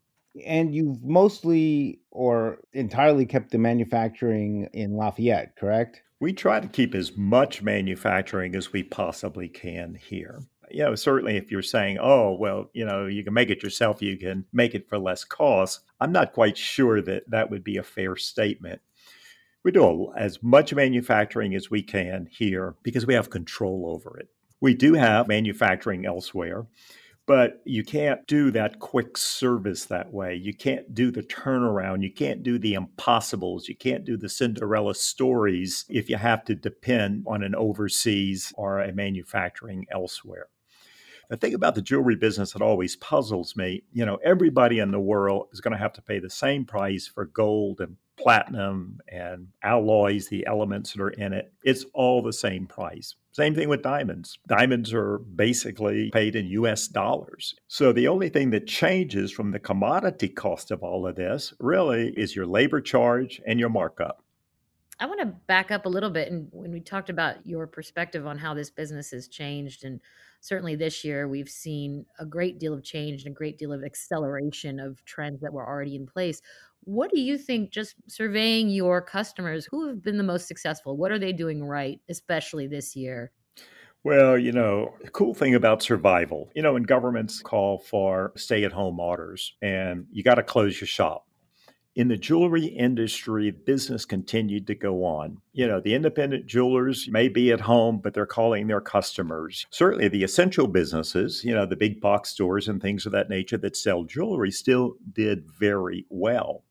And 0.46 0.74
you've 0.74 1.02
mostly 1.02 2.00
or 2.10 2.58
entirely 2.72 3.26
kept 3.26 3.50
the 3.50 3.58
manufacturing 3.58 4.68
in 4.72 4.96
Lafayette, 4.96 5.56
correct? 5.56 6.02
We 6.20 6.32
try 6.32 6.60
to 6.60 6.68
keep 6.68 6.94
as 6.94 7.16
much 7.16 7.62
manufacturing 7.62 8.54
as 8.54 8.72
we 8.72 8.82
possibly 8.82 9.48
can 9.48 9.94
here. 9.94 10.40
You 10.70 10.84
know, 10.84 10.94
certainly 10.94 11.36
if 11.36 11.50
you're 11.50 11.62
saying, 11.62 11.98
oh, 12.00 12.34
well, 12.34 12.70
you 12.74 12.84
know, 12.84 13.06
you 13.06 13.24
can 13.24 13.32
make 13.32 13.50
it 13.50 13.62
yourself, 13.62 14.02
you 14.02 14.18
can 14.18 14.44
make 14.52 14.74
it 14.74 14.88
for 14.88 14.98
less 14.98 15.24
cost, 15.24 15.80
I'm 16.00 16.12
not 16.12 16.32
quite 16.32 16.58
sure 16.58 17.00
that 17.02 17.30
that 17.30 17.50
would 17.50 17.64
be 17.64 17.76
a 17.76 17.82
fair 17.82 18.16
statement. 18.16 18.80
We 19.64 19.72
do 19.72 20.12
as 20.16 20.42
much 20.42 20.74
manufacturing 20.74 21.54
as 21.54 21.70
we 21.70 21.82
can 21.82 22.28
here 22.30 22.74
because 22.82 23.06
we 23.06 23.14
have 23.14 23.30
control 23.30 23.84
over 23.86 24.18
it. 24.18 24.28
We 24.60 24.74
do 24.74 24.94
have 24.94 25.28
manufacturing 25.28 26.04
elsewhere 26.04 26.66
but 27.28 27.60
you 27.66 27.84
can't 27.84 28.26
do 28.26 28.50
that 28.50 28.78
quick 28.78 29.18
service 29.18 29.84
that 29.84 30.10
way. 30.14 30.34
You 30.34 30.54
can't 30.54 30.94
do 30.94 31.10
the 31.10 31.22
turnaround. 31.22 32.02
You 32.02 32.10
can't 32.10 32.42
do 32.42 32.58
the 32.58 32.72
impossibles. 32.72 33.68
You 33.68 33.76
can't 33.76 34.06
do 34.06 34.16
the 34.16 34.30
Cinderella 34.30 34.94
stories 34.94 35.84
if 35.90 36.08
you 36.08 36.16
have 36.16 36.42
to 36.46 36.54
depend 36.54 37.26
on 37.26 37.42
an 37.42 37.54
overseas 37.54 38.50
or 38.56 38.80
a 38.80 38.94
manufacturing 38.94 39.84
elsewhere. 39.90 40.46
The 41.28 41.36
thing 41.36 41.52
about 41.52 41.74
the 41.74 41.82
jewelry 41.82 42.16
business 42.16 42.52
that 42.52 42.62
always 42.62 42.96
puzzles 42.96 43.54
me, 43.54 43.82
you 43.92 44.06
know, 44.06 44.18
everybody 44.24 44.78
in 44.78 44.90
the 44.90 44.98
world 44.98 45.48
is 45.52 45.60
going 45.60 45.72
to 45.72 45.78
have 45.78 45.92
to 45.92 46.02
pay 46.02 46.20
the 46.20 46.30
same 46.30 46.64
price 46.64 47.06
for 47.06 47.26
gold 47.26 47.82
and 47.82 47.98
platinum 48.16 49.00
and 49.06 49.48
alloys, 49.62 50.28
the 50.28 50.46
elements 50.46 50.94
that 50.94 51.02
are 51.02 51.10
in 51.10 51.34
it. 51.34 51.52
It's 51.62 51.84
all 51.92 52.22
the 52.22 52.32
same 52.32 52.66
price. 52.66 53.16
Same 53.38 53.54
thing 53.54 53.68
with 53.68 53.82
diamonds. 53.82 54.36
Diamonds 54.48 54.92
are 54.92 55.18
basically 55.18 56.10
paid 56.10 56.34
in 56.34 56.48
US 56.48 56.88
dollars. 56.88 57.54
So 57.68 57.92
the 57.92 58.08
only 58.08 58.28
thing 58.30 58.50
that 58.50 58.66
changes 58.66 59.30
from 59.30 59.52
the 59.52 59.60
commodity 59.60 60.28
cost 60.28 60.72
of 60.72 60.82
all 60.82 61.06
of 61.06 61.14
this 61.14 61.54
really 61.60 62.08
is 62.16 62.34
your 62.34 62.46
labor 62.46 62.80
charge 62.80 63.40
and 63.46 63.60
your 63.60 63.68
markup. 63.68 64.24
I 64.98 65.06
want 65.06 65.20
to 65.20 65.26
back 65.46 65.70
up 65.70 65.86
a 65.86 65.88
little 65.88 66.10
bit. 66.10 66.32
And 66.32 66.48
when 66.50 66.72
we 66.72 66.80
talked 66.80 67.10
about 67.10 67.46
your 67.46 67.68
perspective 67.68 68.26
on 68.26 68.38
how 68.38 68.54
this 68.54 68.70
business 68.70 69.12
has 69.12 69.28
changed, 69.28 69.84
and 69.84 70.00
certainly 70.40 70.74
this 70.74 71.04
year, 71.04 71.28
we've 71.28 71.48
seen 71.48 72.06
a 72.18 72.26
great 72.26 72.58
deal 72.58 72.74
of 72.74 72.82
change 72.82 73.22
and 73.22 73.32
a 73.32 73.38
great 73.38 73.56
deal 73.56 73.72
of 73.72 73.84
acceleration 73.84 74.80
of 74.80 75.04
trends 75.04 75.40
that 75.42 75.52
were 75.52 75.64
already 75.64 75.94
in 75.94 76.08
place. 76.08 76.42
What 76.84 77.10
do 77.10 77.20
you 77.20 77.36
think, 77.36 77.70
just 77.70 77.94
surveying 78.08 78.70
your 78.70 79.02
customers, 79.02 79.66
who 79.70 79.88
have 79.88 80.02
been 80.02 80.16
the 80.16 80.22
most 80.22 80.48
successful? 80.48 80.96
What 80.96 81.12
are 81.12 81.18
they 81.18 81.32
doing 81.32 81.62
right, 81.62 82.00
especially 82.08 82.66
this 82.66 82.96
year? 82.96 83.30
Well, 84.04 84.38
you 84.38 84.52
know, 84.52 84.94
the 85.02 85.10
cool 85.10 85.34
thing 85.34 85.54
about 85.54 85.82
survival, 85.82 86.50
you 86.54 86.62
know, 86.62 86.74
when 86.74 86.84
governments 86.84 87.42
call 87.42 87.78
for 87.78 88.32
stay 88.36 88.64
at 88.64 88.72
home 88.72 89.00
orders 89.00 89.54
and 89.60 90.06
you 90.12 90.22
got 90.22 90.36
to 90.36 90.42
close 90.42 90.80
your 90.80 90.88
shop. 90.88 91.26
In 91.96 92.06
the 92.06 92.16
jewelry 92.16 92.64
industry, 92.66 93.50
business 93.50 94.04
continued 94.04 94.68
to 94.68 94.76
go 94.76 95.04
on. 95.04 95.38
You 95.52 95.66
know, 95.66 95.80
the 95.80 95.94
independent 95.94 96.46
jewelers 96.46 97.08
may 97.10 97.28
be 97.28 97.50
at 97.50 97.60
home, 97.60 97.98
but 97.98 98.14
they're 98.14 98.24
calling 98.24 98.68
their 98.68 98.80
customers. 98.80 99.66
Certainly, 99.70 100.08
the 100.08 100.22
essential 100.22 100.68
businesses, 100.68 101.44
you 101.44 101.52
know, 101.52 101.66
the 101.66 101.74
big 101.74 102.00
box 102.00 102.30
stores 102.30 102.68
and 102.68 102.80
things 102.80 103.04
of 103.04 103.10
that 103.12 103.28
nature 103.28 103.58
that 103.58 103.76
sell 103.76 104.04
jewelry 104.04 104.52
still 104.52 104.94
did 105.12 105.50
very 105.50 106.06
well 106.08 106.62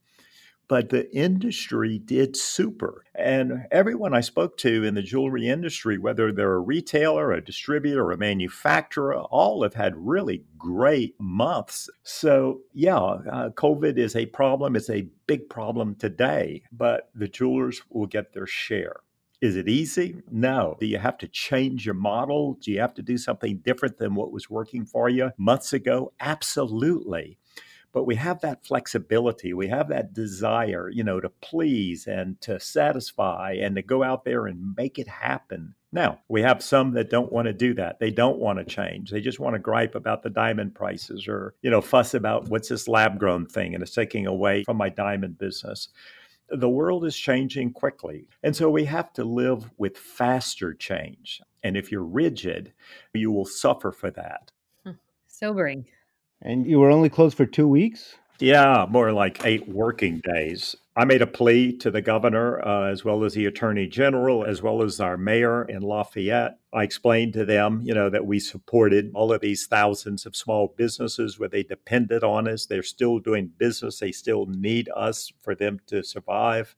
but 0.67 0.89
the 0.89 1.13
industry 1.15 1.97
did 1.97 2.35
super. 2.35 3.03
And 3.15 3.65
everyone 3.71 4.13
I 4.13 4.21
spoke 4.21 4.57
to 4.57 4.83
in 4.83 4.95
the 4.95 5.01
jewelry 5.01 5.47
industry, 5.47 5.97
whether 5.97 6.31
they're 6.31 6.53
a 6.53 6.59
retailer, 6.59 7.31
a 7.31 7.43
distributor, 7.43 8.11
a 8.11 8.17
manufacturer, 8.17 9.15
all 9.15 9.63
have 9.63 9.73
had 9.73 9.93
really 9.95 10.43
great 10.57 11.15
months. 11.19 11.89
So, 12.03 12.61
yeah, 12.73 12.97
uh, 12.97 13.49
COVID 13.49 13.97
is 13.97 14.15
a 14.15 14.25
problem. 14.27 14.75
It's 14.75 14.89
a 14.89 15.07
big 15.25 15.49
problem 15.49 15.95
today, 15.95 16.63
but 16.71 17.09
the 17.15 17.27
jewelers 17.27 17.81
will 17.89 18.07
get 18.07 18.33
their 18.33 18.47
share. 18.47 18.97
Is 19.39 19.55
it 19.55 19.69
easy? 19.69 20.23
No. 20.31 20.77
Do 20.79 20.87
you 20.87 20.97
have 20.97 21.17
to 21.19 21.27
change 21.27 21.85
your 21.85 21.93
model? 21.93 22.57
Do 22.59 22.71
you 22.71 22.79
have 22.79 22.95
to 22.95 23.03
do 23.03 23.19
something 23.19 23.57
different 23.57 23.99
than 23.99 24.15
what 24.15 24.31
was 24.31 24.49
working 24.49 24.83
for 24.83 25.09
you 25.09 25.29
months 25.37 25.73
ago? 25.73 26.11
Absolutely 26.19 27.37
but 27.93 28.05
we 28.05 28.15
have 28.15 28.41
that 28.41 28.65
flexibility 28.65 29.53
we 29.53 29.67
have 29.67 29.87
that 29.87 30.13
desire 30.13 30.89
you 30.89 31.03
know 31.03 31.19
to 31.19 31.29
please 31.41 32.07
and 32.07 32.39
to 32.41 32.59
satisfy 32.59 33.53
and 33.53 33.75
to 33.75 33.81
go 33.81 34.03
out 34.03 34.23
there 34.23 34.47
and 34.47 34.75
make 34.75 34.99
it 34.99 35.07
happen 35.07 35.73
now 35.91 36.19
we 36.27 36.41
have 36.41 36.61
some 36.63 36.91
that 36.93 37.09
don't 37.09 37.31
want 37.31 37.45
to 37.45 37.53
do 37.53 37.73
that 37.73 37.99
they 37.99 38.11
don't 38.11 38.39
want 38.39 38.59
to 38.59 38.65
change 38.65 39.11
they 39.11 39.21
just 39.21 39.39
want 39.39 39.53
to 39.53 39.59
gripe 39.59 39.95
about 39.95 40.23
the 40.23 40.29
diamond 40.29 40.73
prices 40.75 41.27
or 41.27 41.53
you 41.61 41.69
know 41.69 41.81
fuss 41.81 42.13
about 42.13 42.47
what's 42.49 42.69
this 42.69 42.87
lab 42.87 43.19
grown 43.19 43.45
thing 43.45 43.73
and 43.73 43.81
it's 43.81 43.93
taking 43.93 44.27
away 44.27 44.63
from 44.63 44.77
my 44.77 44.89
diamond 44.89 45.37
business 45.37 45.89
the 46.49 46.69
world 46.69 47.05
is 47.05 47.17
changing 47.17 47.73
quickly. 47.73 48.27
And 48.43 48.55
so 48.55 48.69
we 48.69 48.85
have 48.85 49.11
to 49.13 49.23
live 49.23 49.69
with 49.77 49.97
faster 49.97 50.73
change. 50.73 51.41
And 51.63 51.75
if 51.75 51.91
you're 51.91 52.03
rigid, 52.03 52.73
you 53.13 53.31
will 53.31 53.45
suffer 53.45 53.91
for 53.91 54.11
that. 54.11 54.51
Hmm. 54.85 54.91
Sobering. 55.27 55.85
And 56.41 56.65
you 56.65 56.79
were 56.79 56.91
only 56.91 57.09
closed 57.09 57.37
for 57.37 57.45
two 57.45 57.67
weeks? 57.67 58.15
Yeah, 58.39 58.85
more 58.89 59.11
like 59.11 59.43
eight 59.45 59.67
working 59.67 60.21
days. 60.23 60.75
I 60.95 61.05
made 61.05 61.23
a 61.23 61.27
plea 61.27 61.75
to 61.77 61.89
the 61.89 62.01
governor, 62.03 62.59
uh, 62.63 62.91
as 62.91 63.03
well 63.03 63.23
as 63.23 63.33
the 63.33 63.47
attorney 63.47 63.87
general, 63.87 64.45
as 64.45 64.61
well 64.61 64.83
as 64.83 64.99
our 64.99 65.17
mayor 65.17 65.63
in 65.63 65.81
Lafayette. 65.81 66.59
I 66.71 66.83
explained 66.83 67.33
to 67.33 67.45
them, 67.45 67.81
you 67.83 67.95
know, 67.95 68.11
that 68.11 68.27
we 68.27 68.39
supported 68.39 69.11
all 69.15 69.33
of 69.33 69.41
these 69.41 69.65
thousands 69.65 70.27
of 70.27 70.35
small 70.35 70.73
businesses 70.77 71.39
where 71.39 71.49
they 71.49 71.63
depended 71.63 72.23
on 72.23 72.47
us. 72.47 72.67
They're 72.67 72.83
still 72.83 73.17
doing 73.17 73.51
business. 73.57 73.99
They 73.99 74.11
still 74.11 74.45
need 74.45 74.89
us 74.95 75.31
for 75.41 75.55
them 75.55 75.79
to 75.87 76.03
survive. 76.03 76.75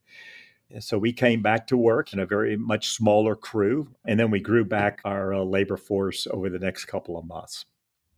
So 0.79 0.97
we 0.97 1.11
came 1.11 1.41
back 1.41 1.67
to 1.67 1.77
work 1.77 2.13
in 2.13 2.19
a 2.19 2.25
very 2.25 2.55
much 2.55 2.89
smaller 2.89 3.35
crew, 3.35 3.95
and 4.05 4.19
then 4.19 4.31
we 4.31 4.39
grew 4.39 4.63
back 4.63 5.01
our 5.03 5.33
uh, 5.33 5.43
labor 5.43 5.77
force 5.77 6.27
over 6.29 6.49
the 6.49 6.59
next 6.59 6.85
couple 6.85 7.17
of 7.17 7.25
months. 7.25 7.65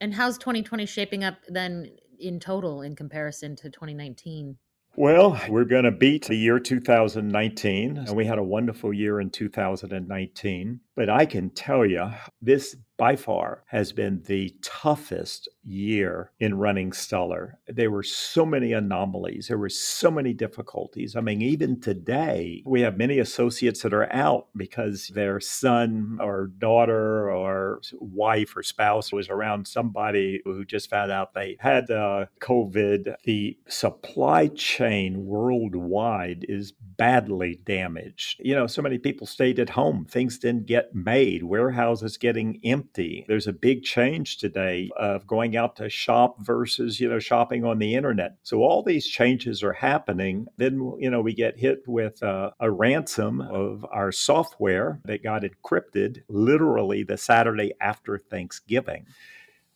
And 0.01 0.15
how's 0.15 0.39
2020 0.39 0.87
shaping 0.87 1.23
up 1.23 1.35
then 1.47 1.91
in 2.19 2.39
total 2.39 2.81
in 2.81 2.95
comparison 2.95 3.55
to 3.57 3.69
2019? 3.69 4.57
Well, 4.97 5.39
we're 5.47 5.63
going 5.63 5.83
to 5.85 5.91
beat 5.91 6.25
the 6.25 6.35
year 6.35 6.59
2019, 6.59 7.97
and 7.97 8.15
we 8.15 8.25
had 8.25 8.39
a 8.39 8.43
wonderful 8.43 8.91
year 8.91 9.21
in 9.21 9.29
2019. 9.29 10.79
But 10.95 11.09
I 11.09 11.25
can 11.25 11.49
tell 11.51 11.85
you, 11.85 12.11
this 12.41 12.75
by 13.01 13.15
far 13.15 13.63
has 13.65 13.91
been 13.91 14.21
the 14.27 14.55
toughest 14.61 15.49
year 15.63 16.31
in 16.39 16.59
running 16.59 16.91
Stuller. 16.91 17.57
There 17.67 17.89
were 17.89 18.03
so 18.03 18.45
many 18.45 18.73
anomalies, 18.73 19.47
there 19.47 19.57
were 19.57 19.69
so 19.69 20.11
many 20.11 20.33
difficulties. 20.33 21.15
I 21.15 21.21
mean, 21.21 21.41
even 21.41 21.79
today, 21.79 22.61
we 22.63 22.81
have 22.81 22.97
many 22.97 23.17
associates 23.17 23.81
that 23.81 23.93
are 23.93 24.13
out 24.13 24.49
because 24.55 25.07
their 25.15 25.39
son 25.39 26.19
or 26.21 26.51
daughter 26.59 27.31
or 27.31 27.81
wife 27.99 28.55
or 28.55 28.61
spouse 28.61 29.11
was 29.11 29.29
around 29.29 29.67
somebody 29.67 30.41
who 30.45 30.63
just 30.63 30.89
found 30.89 31.11
out 31.11 31.33
they 31.33 31.57
had 31.59 31.89
uh, 31.89 32.25
COVID. 32.39 33.15
The 33.23 33.57
supply 33.67 34.47
chain 34.47 35.25
worldwide 35.25 36.45
is 36.47 36.71
badly 36.97 37.59
damaged. 37.65 38.39
You 38.43 38.53
know, 38.53 38.67
so 38.67 38.83
many 38.83 38.99
people 38.99 39.25
stayed 39.25 39.59
at 39.59 39.69
home, 39.71 40.05
things 40.05 40.37
didn't 40.37 40.67
get 40.67 40.80
made, 40.93 41.43
warehouses 41.43 42.17
getting 42.17 42.59
empty. 42.63 43.25
There's 43.27 43.47
a 43.47 43.53
big 43.53 43.83
change 43.83 44.37
today 44.37 44.89
of 44.97 45.27
going 45.27 45.55
out 45.55 45.75
to 45.77 45.89
shop 45.89 46.37
versus, 46.39 46.99
you 46.99 47.09
know, 47.09 47.19
shopping 47.19 47.65
on 47.65 47.79
the 47.79 47.95
internet. 47.95 48.37
So 48.43 48.61
all 48.61 48.83
these 48.83 49.07
changes 49.07 49.63
are 49.63 49.73
happening. 49.73 50.47
Then, 50.57 50.95
you 50.99 51.09
know, 51.09 51.21
we 51.21 51.33
get 51.33 51.59
hit 51.59 51.87
with 51.87 52.21
uh, 52.23 52.51
a 52.59 52.71
ransom 52.71 53.41
of 53.41 53.85
our 53.91 54.11
software 54.11 54.99
that 55.05 55.23
got 55.23 55.43
encrypted 55.43 56.23
literally 56.27 57.03
the 57.03 57.17
Saturday 57.17 57.73
after 57.81 58.17
Thanksgiving 58.17 59.05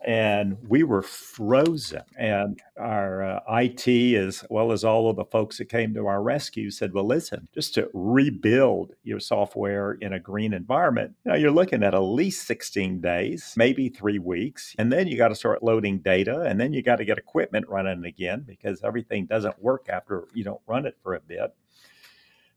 and 0.05 0.57
we 0.69 0.83
were 0.83 1.01
frozen. 1.01 2.03
And 2.15 2.61
our 2.77 3.23
uh, 3.23 3.39
IT, 3.49 3.87
as 4.15 4.45
well 4.49 4.71
as 4.71 4.83
all 4.83 5.09
of 5.09 5.15
the 5.15 5.25
folks 5.25 5.57
that 5.57 5.65
came 5.65 5.93
to 5.95 6.05
our 6.05 6.21
rescue, 6.21 6.69
said, 6.69 6.93
"Well, 6.93 7.07
listen, 7.07 7.47
just 7.53 7.73
to 7.73 7.89
rebuild 7.93 8.93
your 9.03 9.19
software 9.19 9.93
in 9.93 10.13
a 10.13 10.19
green 10.19 10.53
environment, 10.53 11.15
you 11.25 11.31
know, 11.31 11.37
you're 11.37 11.51
looking 11.51 11.83
at 11.83 11.95
at 11.95 11.99
least 11.99 12.45
16 12.47 13.01
days, 13.01 13.53
maybe 13.57 13.89
three 13.89 14.19
weeks, 14.19 14.75
and 14.77 14.91
then 14.91 15.07
you 15.07 15.17
got 15.17 15.29
to 15.29 15.35
start 15.35 15.63
loading 15.63 15.99
data, 15.99 16.41
and 16.41 16.59
then 16.59 16.71
you 16.71 16.83
got 16.83 16.97
to 16.97 17.05
get 17.05 17.17
equipment 17.17 17.67
running 17.67 18.05
again 18.05 18.43
because 18.47 18.83
everything 18.83 19.25
doesn't 19.25 19.61
work 19.61 19.87
after 19.89 20.25
you 20.33 20.43
don't 20.43 20.61
run 20.67 20.85
it 20.85 20.95
for 21.01 21.15
a 21.15 21.19
bit." 21.19 21.53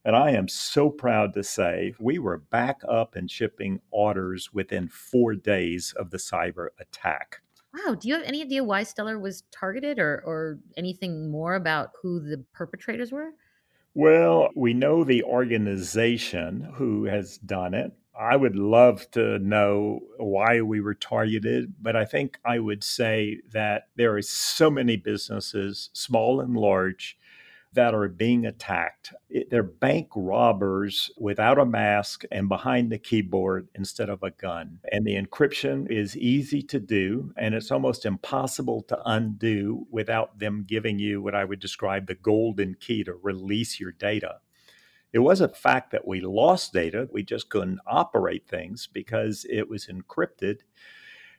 And 0.09 0.17
I 0.17 0.31
am 0.31 0.49
so 0.49 0.89
proud 0.89 1.35
to 1.35 1.45
say 1.45 1.93
we 2.01 2.19
were 2.19 2.39
back 2.39 2.81
up 2.89 3.15
and 3.15 3.31
shipping 3.31 3.79
orders 3.91 4.55
within 4.55 4.89
four 4.89 5.35
days 5.35 5.93
of 5.99 6.09
the 6.09 6.17
cyber 6.17 6.69
attack. 6.81 7.43
Wow. 7.75 7.95
Do 7.95 8.09
you 8.09 8.15
have 8.15 8.23
any 8.23 8.41
idea 8.41 8.65
why 8.65 8.85
Stuller 8.85 9.19
was 9.19 9.43
targeted 9.51 9.99
or, 9.99 10.23
or 10.25 10.61
anything 10.79 11.31
more 11.31 11.57
about 11.57 11.91
who 12.01 12.21
the 12.21 12.43
perpetrators 12.55 13.13
were? 13.13 13.33
Well, 13.93 14.49
we 14.57 14.73
know 14.73 15.05
the 15.05 15.25
organization 15.25 16.73
who 16.77 17.05
has 17.05 17.37
done 17.37 17.75
it. 17.75 17.93
I 18.19 18.35
would 18.35 18.57
love 18.57 19.11
to 19.11 19.39
know 19.41 20.01
why 20.17 20.63
we 20.63 20.81
were 20.81 20.95
targeted, 20.95 21.75
but 21.83 21.97
I 21.97 22.07
think 22.07 22.39
I 22.47 22.61
would 22.61 22.83
say 22.83 23.41
that 23.53 23.89
there 23.97 24.17
are 24.17 24.23
so 24.23 24.71
many 24.71 24.97
businesses, 24.97 25.91
small 25.93 26.41
and 26.41 26.57
large, 26.57 27.19
that 27.73 27.95
are 27.95 28.09
being 28.09 28.47
attacked. 28.47 29.13
They're 29.51 29.63
bank 29.63 30.09
robbers 30.17 31.11
without 31.19 31.59
a 31.59 31.67
mask 31.67 32.25
and 32.33 32.49
behind 32.49 32.91
the 32.91 32.99
keyboard 32.99 33.69
instead 33.75 34.09
of 34.09 34.23
a 34.23 34.31
gun. 34.31 34.81
And 34.91 35.07
the 35.07 35.21
encryption 35.21 35.91
is 35.91 36.17
easy 36.17 36.63
to 36.63 36.81
do, 36.81 37.33
and 37.37 37.55
it's 37.55 37.71
almost 37.71 38.07
impossible 38.07 38.83
to 38.89 38.99
undo 39.05 39.87
without 39.91 40.39
them 40.39 40.65
giving 40.67 40.99
you 40.99 41.21
what 41.21 41.35
I 41.35 41.45
would 41.45 41.61
describe 41.61 42.07
the 42.07 42.15
golden 42.15 42.75
key 42.75 43.05
to 43.05 43.15
release 43.15 43.79
your 43.79 43.93
data. 43.93 44.37
It 45.13 45.21
wasn't 45.21 45.57
fact 45.57 45.91
that 45.93 46.07
we 46.07 46.21
lost 46.21 46.73
data, 46.73 47.09
we 47.13 47.23
just 47.23 47.49
couldn't 47.49 47.81
operate 47.87 48.47
things 48.47 48.89
because 48.93 49.47
it 49.49 49.69
was 49.69 49.87
encrypted 49.87 50.61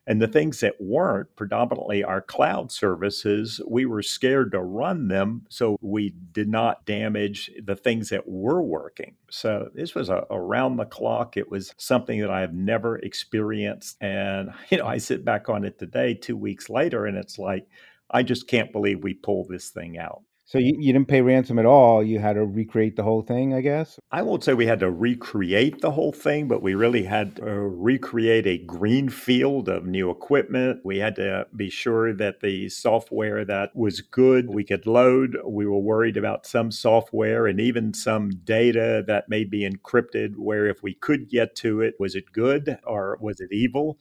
and 0.10 0.19
the 0.19 0.28
things 0.28 0.60
that 0.62 0.74
weren't, 0.82 1.36
predominantly 1.36 2.04
our 2.04 2.19
cloud 2.19 2.72
services, 2.72 3.62
we 3.67 3.86
were 3.86 4.02
scared 4.02 4.52
to 4.54 4.60
run 4.60 5.08
them 5.08 5.45
so 5.50 5.78
we 5.82 6.15
did 6.32 6.50
not 6.50 6.84
damage 6.88 7.52
the 7.63 7.76
things 7.76 8.10
that 8.10 8.28
were 8.28 8.60
working. 8.60 9.13
So 9.30 9.69
this 9.76 9.93
was 9.93 10.10
a, 10.10 10.26
around 10.32 10.78
the 10.78 10.86
clock. 10.86 11.38
It 11.38 11.52
was 11.52 11.76
something 11.78 12.19
that 12.22 12.32
I 12.32 12.41
have 12.41 12.56
never 12.56 12.98
experienced. 12.98 13.98
And, 14.02 14.52
you 14.72 14.80
know, 14.80 14.88
I 14.88 14.98
sit 14.98 15.24
back 15.24 15.48
on 15.48 15.63
it 15.63 15.78
today, 15.78 16.15
two 16.15 16.36
weeks 16.36 16.72
later, 16.72 17.06
and 17.06 17.15
it's 17.15 17.38
like, 17.38 17.67
I 18.10 18.24
just 18.24 18.48
can't 18.48 18.72
believe 18.72 19.04
we 19.04 19.13
pulled 19.13 19.50
this 19.50 19.69
thing 19.69 20.00
out. 20.00 20.24
So 20.49 20.57
you, 20.57 20.75
you 20.79 20.93
didn't 20.93 21.09
pay 21.09 21.21
ransom 21.21 21.59
at 21.59 21.67
all. 21.67 22.01
You 22.01 22.17
had 22.17 22.33
to 22.33 22.43
recreate 22.43 22.95
the 22.95 23.03
whole 23.03 23.21
thing, 23.21 23.53
I 23.53 23.62
guess? 23.62 23.99
I 24.12 24.23
won't 24.23 24.43
say 24.43 24.55
we 24.55 24.65
had 24.65 24.79
to 24.79 24.89
recreate 24.89 25.81
the 25.81 25.91
whole 25.91 26.12
thing, 26.12 26.47
but 26.47 26.63
we 26.63 26.73
really 26.73 27.03
had 27.03 27.35
to 27.35 27.45
recreate 27.45 28.47
a 28.47 28.57
green 28.57 29.09
field 29.09 29.69
of 29.69 29.85
new 29.85 30.09
equipment. 30.09 30.79
We 30.83 30.97
had 30.97 31.15
to 31.17 31.45
be 31.55 31.69
sure 31.69 32.15
that 32.15 32.39
the 32.39 32.67
software 32.69 33.45
that 33.45 33.75
was 33.75 34.01
good 34.01 34.49
we 34.49 34.63
could 34.63 34.88
load. 34.88 35.38
We 35.45 35.67
were 35.67 35.77
worried 35.77 36.17
about 36.17 36.47
some 36.47 36.71
software 36.71 37.45
and 37.45 37.62
even 37.62 37.93
some 37.93 38.31
data 38.31 39.03
that 39.05 39.29
may 39.29 39.43
be 39.43 39.69
encrypted, 39.69 40.35
where 40.35 40.65
if 40.65 40.81
we 40.81 40.95
could 40.95 41.29
get 41.29 41.55
to 41.57 41.81
it, 41.81 41.93
was 41.99 42.15
it 42.15 42.31
good 42.31 42.79
or 42.88 43.19
was 43.21 43.39
it 43.39 43.51
evil? 43.51 43.99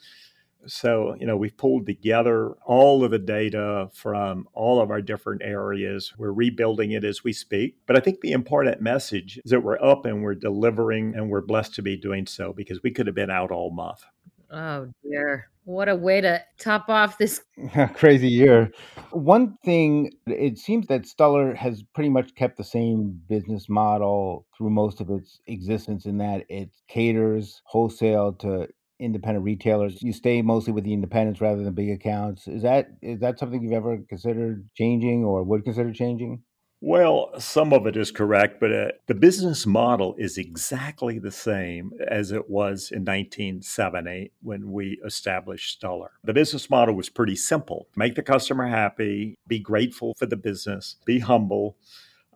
So, 0.66 1.16
you 1.18 1.26
know, 1.26 1.36
we've 1.36 1.56
pulled 1.56 1.86
together 1.86 2.52
all 2.66 3.04
of 3.04 3.10
the 3.10 3.18
data 3.18 3.88
from 3.94 4.48
all 4.52 4.80
of 4.80 4.90
our 4.90 5.00
different 5.00 5.42
areas. 5.42 6.12
We're 6.18 6.32
rebuilding 6.32 6.92
it 6.92 7.04
as 7.04 7.24
we 7.24 7.32
speak. 7.32 7.76
But 7.86 7.96
I 7.96 8.00
think 8.00 8.20
the 8.20 8.32
important 8.32 8.80
message 8.80 9.40
is 9.44 9.50
that 9.50 9.62
we're 9.62 9.82
up 9.82 10.04
and 10.04 10.22
we're 10.22 10.34
delivering 10.34 11.14
and 11.14 11.30
we're 11.30 11.40
blessed 11.40 11.74
to 11.76 11.82
be 11.82 11.96
doing 11.96 12.26
so 12.26 12.52
because 12.52 12.82
we 12.82 12.90
could 12.90 13.06
have 13.06 13.16
been 13.16 13.30
out 13.30 13.50
all 13.50 13.70
month. 13.70 14.04
Oh, 14.50 14.88
dear. 15.02 15.50
What 15.64 15.90
a 15.90 15.96
way 15.96 16.22
to 16.22 16.42
top 16.58 16.88
off 16.88 17.18
this 17.18 17.42
crazy 17.94 18.28
year. 18.28 18.70
One 19.10 19.58
thing, 19.64 20.12
it 20.26 20.56
seems 20.56 20.86
that 20.86 21.06
Stuller 21.06 21.54
has 21.54 21.82
pretty 21.94 22.08
much 22.08 22.34
kept 22.34 22.56
the 22.56 22.64
same 22.64 23.20
business 23.28 23.68
model 23.68 24.46
through 24.56 24.70
most 24.70 25.02
of 25.02 25.10
its 25.10 25.40
existence 25.46 26.06
in 26.06 26.16
that 26.18 26.46
it 26.48 26.70
caters 26.88 27.60
wholesale 27.66 28.32
to 28.34 28.68
independent 29.00 29.44
retailers. 29.44 30.02
You 30.02 30.12
stay 30.12 30.42
mostly 30.42 30.72
with 30.72 30.84
the 30.84 30.92
independents 30.92 31.40
rather 31.40 31.62
than 31.62 31.74
big 31.74 31.90
accounts. 31.90 32.48
Is 32.48 32.62
that 32.62 32.88
is 33.02 33.20
that 33.20 33.38
something 33.38 33.62
you've 33.62 33.72
ever 33.72 33.98
considered 34.08 34.68
changing 34.74 35.24
or 35.24 35.42
would 35.42 35.64
consider 35.64 35.92
changing? 35.92 36.42
Well, 36.80 37.32
some 37.40 37.72
of 37.72 37.88
it 37.88 37.96
is 37.96 38.12
correct, 38.12 38.60
but 38.60 38.72
uh, 38.72 38.88
the 39.08 39.14
business 39.14 39.66
model 39.66 40.14
is 40.16 40.38
exactly 40.38 41.18
the 41.18 41.32
same 41.32 41.90
as 42.06 42.30
it 42.30 42.48
was 42.48 42.92
in 42.92 43.00
1970 43.04 44.30
when 44.42 44.70
we 44.70 45.00
established 45.04 45.80
Stuller. 45.80 46.10
The 46.22 46.32
business 46.32 46.70
model 46.70 46.94
was 46.94 47.08
pretty 47.08 47.34
simple 47.34 47.88
make 47.96 48.14
the 48.14 48.22
customer 48.22 48.68
happy, 48.68 49.34
be 49.48 49.58
grateful 49.58 50.14
for 50.16 50.26
the 50.26 50.36
business, 50.36 50.96
be 51.04 51.18
humble. 51.18 51.76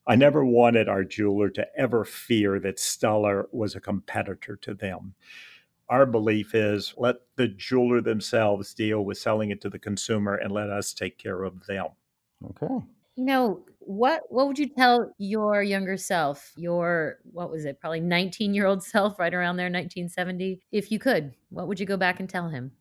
I 0.09 0.17
never 0.17 0.45
wanted 0.45 0.89
our 0.89 1.05
jeweler 1.05 1.49
to 1.51 1.67
ever 1.77 2.05
fear 2.05 2.59
that 2.59 2.81
Stuller 2.81 3.47
was 3.53 3.77
a 3.77 3.81
competitor 3.81 4.57
to 4.57 4.75
them 4.75 5.15
our 5.93 6.07
belief 6.07 6.55
is 6.55 6.95
let 6.97 7.17
the 7.37 7.47
jeweler 7.47 8.01
themselves 8.01 8.73
deal 8.73 9.05
with 9.05 9.19
selling 9.19 9.51
it 9.51 9.61
to 9.61 9.69
the 9.69 9.79
consumer 9.79 10.37
and 10.37 10.51
let 10.51 10.71
us 10.71 10.95
take 10.95 11.19
care 11.19 11.43
of 11.45 11.67
them. 11.67 11.87
Okay. 12.47 12.85
You 13.15 13.25
know, 13.27 13.61
what 13.79 14.23
what 14.31 14.47
would 14.47 14.59
you 14.59 14.69
tell 14.69 15.13
your 15.19 15.63
younger 15.63 15.99
self, 15.99 16.53
your 16.57 17.19
what 17.31 17.51
was 17.51 17.67
it, 17.67 17.79
probably 17.79 18.01
19-year-old 18.01 18.83
self 18.95 19.19
right 19.19 19.35
around 19.35 19.57
there 19.57 19.67
1970 19.67 20.63
if 20.73 20.91
you 20.91 20.99
could? 20.99 21.35
What 21.51 21.69
would 21.69 21.79
you 21.79 21.85
go 21.85 21.99
back 21.99 22.21
and 22.21 22.29
tell 22.29 22.49
him? 22.49 22.73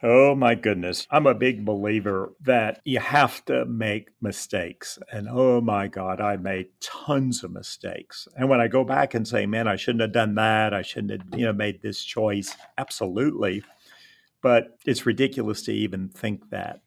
Oh 0.00 0.36
my 0.36 0.54
goodness. 0.54 1.08
I'm 1.10 1.26
a 1.26 1.34
big 1.34 1.64
believer 1.64 2.32
that 2.42 2.80
you 2.84 3.00
have 3.00 3.44
to 3.46 3.64
make 3.64 4.10
mistakes. 4.20 4.96
And 5.10 5.28
oh 5.28 5.60
my 5.60 5.88
God, 5.88 6.20
I 6.20 6.36
made 6.36 6.68
tons 6.80 7.42
of 7.42 7.50
mistakes. 7.50 8.28
And 8.36 8.48
when 8.48 8.60
I 8.60 8.68
go 8.68 8.84
back 8.84 9.14
and 9.14 9.26
say, 9.26 9.44
man, 9.44 9.66
I 9.66 9.74
shouldn't 9.74 10.02
have 10.02 10.12
done 10.12 10.36
that, 10.36 10.72
I 10.72 10.82
shouldn't 10.82 11.10
have, 11.10 11.38
you 11.40 11.46
know, 11.46 11.52
made 11.52 11.82
this 11.82 12.04
choice, 12.04 12.54
absolutely. 12.76 13.64
But 14.40 14.78
it's 14.86 15.04
ridiculous 15.04 15.62
to 15.62 15.72
even 15.72 16.10
think 16.10 16.50
that. 16.50 16.80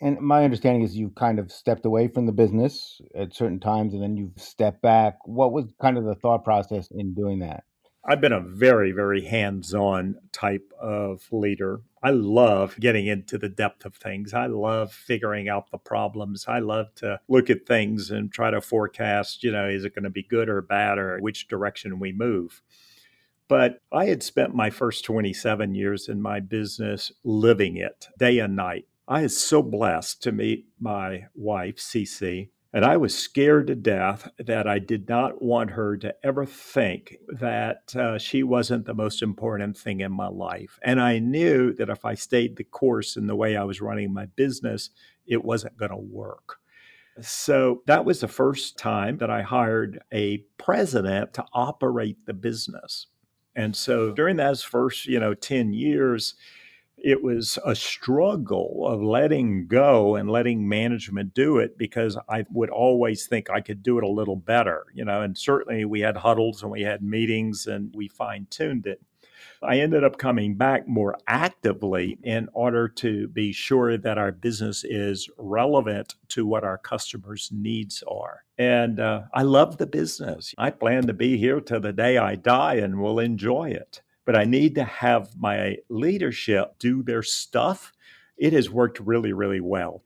And 0.00 0.18
my 0.20 0.42
understanding 0.42 0.82
is 0.82 0.96
you 0.96 1.10
kind 1.10 1.38
of 1.38 1.52
stepped 1.52 1.86
away 1.86 2.08
from 2.08 2.26
the 2.26 2.32
business 2.32 3.00
at 3.14 3.34
certain 3.34 3.60
times 3.60 3.94
and 3.94 4.02
then 4.02 4.16
you've 4.16 4.32
stepped 4.36 4.82
back. 4.82 5.18
What 5.26 5.52
was 5.52 5.72
kind 5.80 5.96
of 5.96 6.04
the 6.04 6.16
thought 6.16 6.44
process 6.44 6.88
in 6.90 7.14
doing 7.14 7.38
that? 7.38 7.64
I've 8.10 8.22
been 8.22 8.32
a 8.32 8.40
very, 8.40 8.90
very 8.92 9.20
hands 9.20 9.74
on 9.74 10.16
type 10.32 10.72
of 10.80 11.28
leader. 11.30 11.82
I 12.02 12.08
love 12.08 12.74
getting 12.80 13.06
into 13.06 13.36
the 13.36 13.50
depth 13.50 13.84
of 13.84 13.96
things. 13.96 14.32
I 14.32 14.46
love 14.46 14.94
figuring 14.94 15.50
out 15.50 15.70
the 15.70 15.76
problems. 15.76 16.46
I 16.48 16.60
love 16.60 16.94
to 16.96 17.20
look 17.28 17.50
at 17.50 17.66
things 17.66 18.10
and 18.10 18.32
try 18.32 18.50
to 18.50 18.62
forecast, 18.62 19.44
you 19.44 19.52
know, 19.52 19.68
is 19.68 19.84
it 19.84 19.94
going 19.94 20.04
to 20.04 20.10
be 20.10 20.22
good 20.22 20.48
or 20.48 20.62
bad 20.62 20.96
or 20.96 21.18
which 21.18 21.48
direction 21.48 22.00
we 22.00 22.12
move. 22.12 22.62
But 23.46 23.82
I 23.92 24.06
had 24.06 24.22
spent 24.22 24.54
my 24.54 24.70
first 24.70 25.04
27 25.04 25.74
years 25.74 26.08
in 26.08 26.22
my 26.22 26.40
business 26.40 27.12
living 27.24 27.76
it 27.76 28.08
day 28.18 28.38
and 28.38 28.56
night. 28.56 28.86
I 29.06 29.22
was 29.22 29.38
so 29.38 29.62
blessed 29.62 30.22
to 30.22 30.32
meet 30.32 30.66
my 30.80 31.26
wife, 31.34 31.76
Cece, 31.76 32.48
and 32.72 32.84
I 32.84 32.98
was 32.98 33.16
scared 33.16 33.68
to 33.68 33.74
death 33.74 34.28
that 34.38 34.66
I 34.66 34.78
did 34.78 35.08
not 35.08 35.40
want 35.40 35.70
her 35.70 35.96
to 35.98 36.14
ever 36.22 36.44
think 36.44 37.16
that 37.28 37.96
uh, 37.96 38.18
she 38.18 38.42
wasn't 38.42 38.84
the 38.84 38.94
most 38.94 39.22
important 39.22 39.76
thing 39.76 40.00
in 40.00 40.12
my 40.12 40.28
life. 40.28 40.78
And 40.82 41.00
I 41.00 41.18
knew 41.18 41.72
that 41.74 41.88
if 41.88 42.04
I 42.04 42.14
stayed 42.14 42.56
the 42.56 42.64
course 42.64 43.16
in 43.16 43.26
the 43.26 43.36
way 43.36 43.56
I 43.56 43.64
was 43.64 43.80
running 43.80 44.12
my 44.12 44.26
business, 44.26 44.90
it 45.26 45.44
wasn't 45.44 45.78
going 45.78 45.90
to 45.90 45.96
work. 45.96 46.58
So 47.20 47.82
that 47.86 48.04
was 48.04 48.20
the 48.20 48.28
first 48.28 48.76
time 48.76 49.16
that 49.18 49.30
I 49.30 49.42
hired 49.42 50.00
a 50.12 50.38
president 50.58 51.34
to 51.34 51.46
operate 51.52 52.26
the 52.26 52.34
business. 52.34 53.06
And 53.56 53.74
so 53.74 54.12
during 54.12 54.36
those 54.36 54.62
first, 54.62 55.06
you 55.06 55.18
know, 55.18 55.34
10 55.34 55.72
years, 55.72 56.34
it 57.02 57.22
was 57.22 57.58
a 57.64 57.74
struggle 57.74 58.86
of 58.86 59.02
letting 59.02 59.66
go 59.66 60.16
and 60.16 60.30
letting 60.30 60.68
management 60.68 61.34
do 61.34 61.58
it 61.58 61.78
because 61.78 62.18
I 62.28 62.44
would 62.50 62.70
always 62.70 63.26
think 63.26 63.50
I 63.50 63.60
could 63.60 63.82
do 63.82 63.98
it 63.98 64.04
a 64.04 64.08
little 64.08 64.36
better, 64.36 64.86
you 64.94 65.04
know, 65.04 65.22
and 65.22 65.36
certainly 65.36 65.84
we 65.84 66.00
had 66.00 66.16
huddles 66.16 66.62
and 66.62 66.70
we 66.70 66.82
had 66.82 67.02
meetings 67.02 67.66
and 67.66 67.94
we 67.94 68.08
fine 68.08 68.46
tuned 68.50 68.86
it. 68.86 69.00
I 69.62 69.80
ended 69.80 70.04
up 70.04 70.18
coming 70.18 70.54
back 70.54 70.86
more 70.86 71.18
actively 71.26 72.18
in 72.22 72.48
order 72.52 72.88
to 72.88 73.28
be 73.28 73.52
sure 73.52 73.96
that 73.96 74.18
our 74.18 74.30
business 74.30 74.84
is 74.84 75.28
relevant 75.36 76.14
to 76.28 76.46
what 76.46 76.64
our 76.64 76.78
customers' 76.78 77.50
needs 77.52 78.04
are. 78.06 78.44
And 78.56 79.00
uh, 79.00 79.22
I 79.34 79.42
love 79.42 79.78
the 79.78 79.86
business. 79.86 80.54
I 80.58 80.70
plan 80.70 81.06
to 81.06 81.12
be 81.12 81.36
here 81.38 81.60
till 81.60 81.80
the 81.80 81.92
day 81.92 82.18
I 82.18 82.36
die 82.36 82.74
and 82.74 83.00
will 83.00 83.18
enjoy 83.18 83.70
it. 83.70 84.02
But 84.28 84.36
I 84.36 84.44
need 84.44 84.74
to 84.74 84.84
have 84.84 85.34
my 85.38 85.78
leadership 85.88 86.78
do 86.78 87.02
their 87.02 87.22
stuff. 87.22 87.94
It 88.36 88.52
has 88.52 88.68
worked 88.68 89.00
really, 89.00 89.32
really 89.32 89.62
well. 89.62 90.02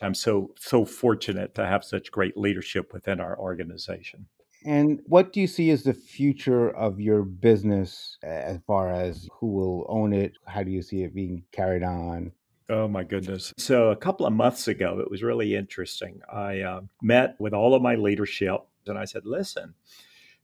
I'm 0.00 0.14
so 0.14 0.52
so 0.56 0.84
fortunate 0.84 1.56
to 1.56 1.66
have 1.66 1.82
such 1.82 2.12
great 2.12 2.36
leadership 2.36 2.92
within 2.92 3.18
our 3.18 3.36
organization. 3.36 4.26
And 4.64 5.00
what 5.06 5.32
do 5.32 5.40
you 5.40 5.48
see 5.48 5.70
as 5.70 5.82
the 5.82 5.92
future 5.92 6.70
of 6.70 7.00
your 7.00 7.24
business 7.24 8.16
as 8.22 8.60
far 8.64 8.92
as 8.92 9.28
who 9.40 9.48
will 9.48 9.86
own 9.88 10.12
it? 10.12 10.34
How 10.46 10.62
do 10.62 10.70
you 10.70 10.80
see 10.80 11.02
it 11.02 11.12
being 11.12 11.42
carried 11.50 11.82
on? 11.82 12.30
Oh 12.70 12.86
my 12.86 13.02
goodness. 13.02 13.52
So, 13.58 13.90
a 13.90 13.96
couple 13.96 14.24
of 14.24 14.32
months 14.32 14.68
ago, 14.68 15.00
it 15.00 15.10
was 15.10 15.24
really 15.24 15.56
interesting. 15.56 16.20
I 16.32 16.60
uh, 16.60 16.82
met 17.02 17.34
with 17.40 17.52
all 17.52 17.74
of 17.74 17.82
my 17.82 17.96
leadership 17.96 18.60
and 18.86 18.96
I 18.96 19.04
said, 19.04 19.26
listen, 19.26 19.74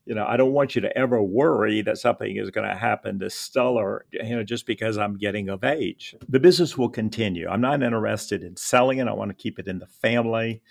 you 0.05 0.15
know, 0.15 0.25
I 0.25 0.35
don't 0.35 0.53
want 0.53 0.75
you 0.75 0.81
to 0.81 0.97
ever 0.97 1.21
worry 1.21 1.81
that 1.83 1.97
something 1.97 2.35
is 2.35 2.49
going 2.49 2.67
to 2.67 2.75
happen 2.75 3.19
to 3.19 3.29
Stuller, 3.29 4.05
you 4.11 4.35
know, 4.35 4.43
just 4.43 4.65
because 4.65 4.97
I'm 4.97 5.17
getting 5.17 5.49
of 5.49 5.63
age. 5.63 6.15
The 6.27 6.39
business 6.39 6.77
will 6.77 6.89
continue. 6.89 7.47
I'm 7.47 7.61
not 7.61 7.83
interested 7.83 8.43
in 8.43 8.57
selling 8.57 8.97
it. 8.97 9.07
I 9.07 9.13
want 9.13 9.29
to 9.29 9.35
keep 9.35 9.59
it 9.59 9.67
in 9.67 9.79
the 9.79 9.87
family. 9.87 10.61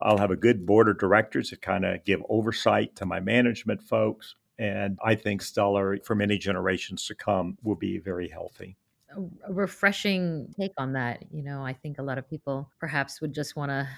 I'll 0.00 0.18
have 0.18 0.32
a 0.32 0.36
good 0.36 0.66
board 0.66 0.88
of 0.88 0.98
directors 0.98 1.50
that 1.50 1.62
kind 1.62 1.84
of 1.84 2.04
give 2.04 2.22
oversight 2.28 2.96
to 2.96 3.06
my 3.06 3.20
management 3.20 3.82
folks. 3.82 4.34
And 4.58 4.98
I 5.04 5.14
think 5.14 5.42
Stuller, 5.42 5.98
for 6.04 6.14
many 6.14 6.38
generations 6.38 7.06
to 7.06 7.14
come, 7.14 7.58
will 7.62 7.76
be 7.76 7.98
very 7.98 8.28
healthy. 8.28 8.76
A 9.16 9.52
refreshing 9.52 10.52
take 10.58 10.72
on 10.76 10.94
that. 10.94 11.24
You 11.30 11.42
know, 11.42 11.64
I 11.64 11.72
think 11.72 11.98
a 11.98 12.02
lot 12.02 12.18
of 12.18 12.28
people 12.28 12.70
perhaps 12.80 13.20
would 13.20 13.32
just 13.32 13.56
want 13.56 13.70
to 13.70 13.88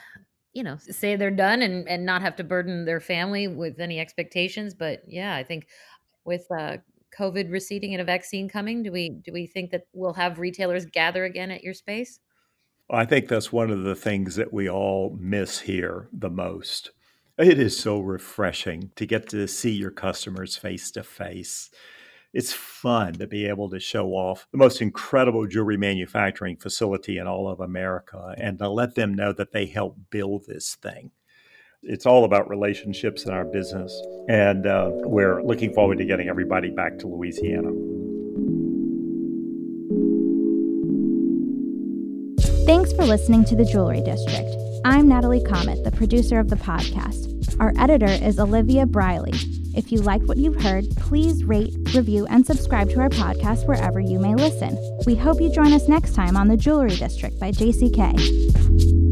you 0.55 0.63
know 0.63 0.77
say 0.79 1.17
they're 1.17 1.31
done 1.31 1.63
and 1.63 1.89
and 1.89 2.07
not 2.07 2.23
have 2.23 2.37
to 2.37 2.45
burden 2.45 2.85
their 2.85 3.01
family 3.01 3.47
with 3.47 3.79
any 3.81 4.01
expectations 4.01 4.73
but 4.75 5.03
yeah 5.07 5.35
i 5.35 5.43
think 5.43 5.67
with 6.25 6.47
uh 6.51 6.77
covid 7.17 7.51
receding 7.51 7.93
and 7.93 8.01
a 8.01 8.05
vaccine 8.05 8.49
coming 8.49 8.83
do 8.83 8.91
we 8.91 9.11
do 9.11 9.33
we 9.33 9.47
think 9.47 9.71
that 9.71 9.87
we'll 9.93 10.15
have 10.15 10.39
retailers 10.39 10.87
gather 10.87 11.25
again 11.25 11.51
at 11.51 11.63
your 11.63 11.75
space 11.75 12.21
I 12.91 13.07
think 13.07 13.29
that's 13.29 13.53
one 13.53 13.71
of 13.71 13.83
the 13.83 13.95
things 13.95 14.37
that 14.37 14.53
we 14.53 14.69
all 14.69 15.17
miss 15.19 15.61
here 15.61 16.09
the 16.13 16.29
most. 16.29 16.91
It 17.39 17.59
is 17.59 17.79
so 17.79 17.99
refreshing 17.99 18.93
to 18.97 19.07
get 19.07 19.29
to 19.31 19.49
see 19.49 19.73
your 19.73 19.91
customers 19.91 20.57
face 20.57 20.91
to 20.93 21.03
face. 21.03 21.71
It's 22.35 22.53
fun 22.53 23.13
to 23.15 23.29
be 23.29 23.47
able 23.47 23.71
to 23.71 23.79
show 23.79 24.09
off 24.09 24.49
the 24.51 24.59
most 24.59 24.83
incredible 24.83 25.47
jewelry 25.47 25.77
manufacturing 25.77 26.57
facility 26.57 27.19
in 27.19 27.29
all 27.29 27.47
of 27.49 27.61
America 27.61 28.35
and 28.37 28.59
to 28.59 28.69
let 28.69 28.97
them 28.97 29.15
know 29.15 29.33
that 29.35 29.53
they 29.53 29.67
helped 29.67 30.11
build 30.11 30.45
this 30.47 30.75
thing. 30.75 31.13
It's 31.85 32.07
all 32.07 32.25
about 32.25 32.51
relationships 32.51 33.25
in 33.25 33.33
our 33.33 33.45
business, 33.45 33.97
and 34.29 34.67
uh, 34.67 34.91
we're 34.93 35.45
looking 35.45 35.73
forward 35.73 35.99
to 35.99 36.05
getting 36.05 36.29
everybody 36.29 36.71
back 36.71 36.99
to 36.99 37.07
Louisiana. 37.07 37.71
Thanks 42.67 42.93
for 42.95 43.05
listening 43.05 43.45
to 43.45 43.55
The 43.55 43.65
Jewelry 43.65 44.01
District. 44.01 44.51
I'm 44.85 45.07
Natalie 45.07 45.43
Chomet, 45.43 45.85
the 45.85 45.93
producer 45.93 46.41
of 46.41 46.51
the 46.51 46.57
podcast. 46.57 47.57
Our 47.61 47.73
editor 47.79 48.07
is 48.07 48.41
Olivia 48.41 48.87
Briley. 48.87 49.35
If 49.75 49.91
you 49.91 50.01
liked 50.01 50.25
what 50.25 50.37
you've 50.37 50.61
heard, 50.63 50.89
please 50.97 51.45
rate, 51.45 51.75
review, 51.95 52.27
and 52.27 52.47
subscribe 52.47 52.91
to 52.91 53.01
our 53.01 53.09
podcast 53.09 53.67
wherever 53.67 54.01
you 54.01 54.19
may 54.19 54.35
listen. 54.35 54.79
We 55.07 55.15
hope 55.17 55.41
you 55.41 55.51
join 55.53 55.73
us 55.73 55.89
next 55.89 56.15
time 56.15 56.37
on 56.37 56.49
The 56.49 56.57
Jewelry 56.57 56.97
District 56.97 57.39
by 57.41 57.51
JCK. 57.51 59.04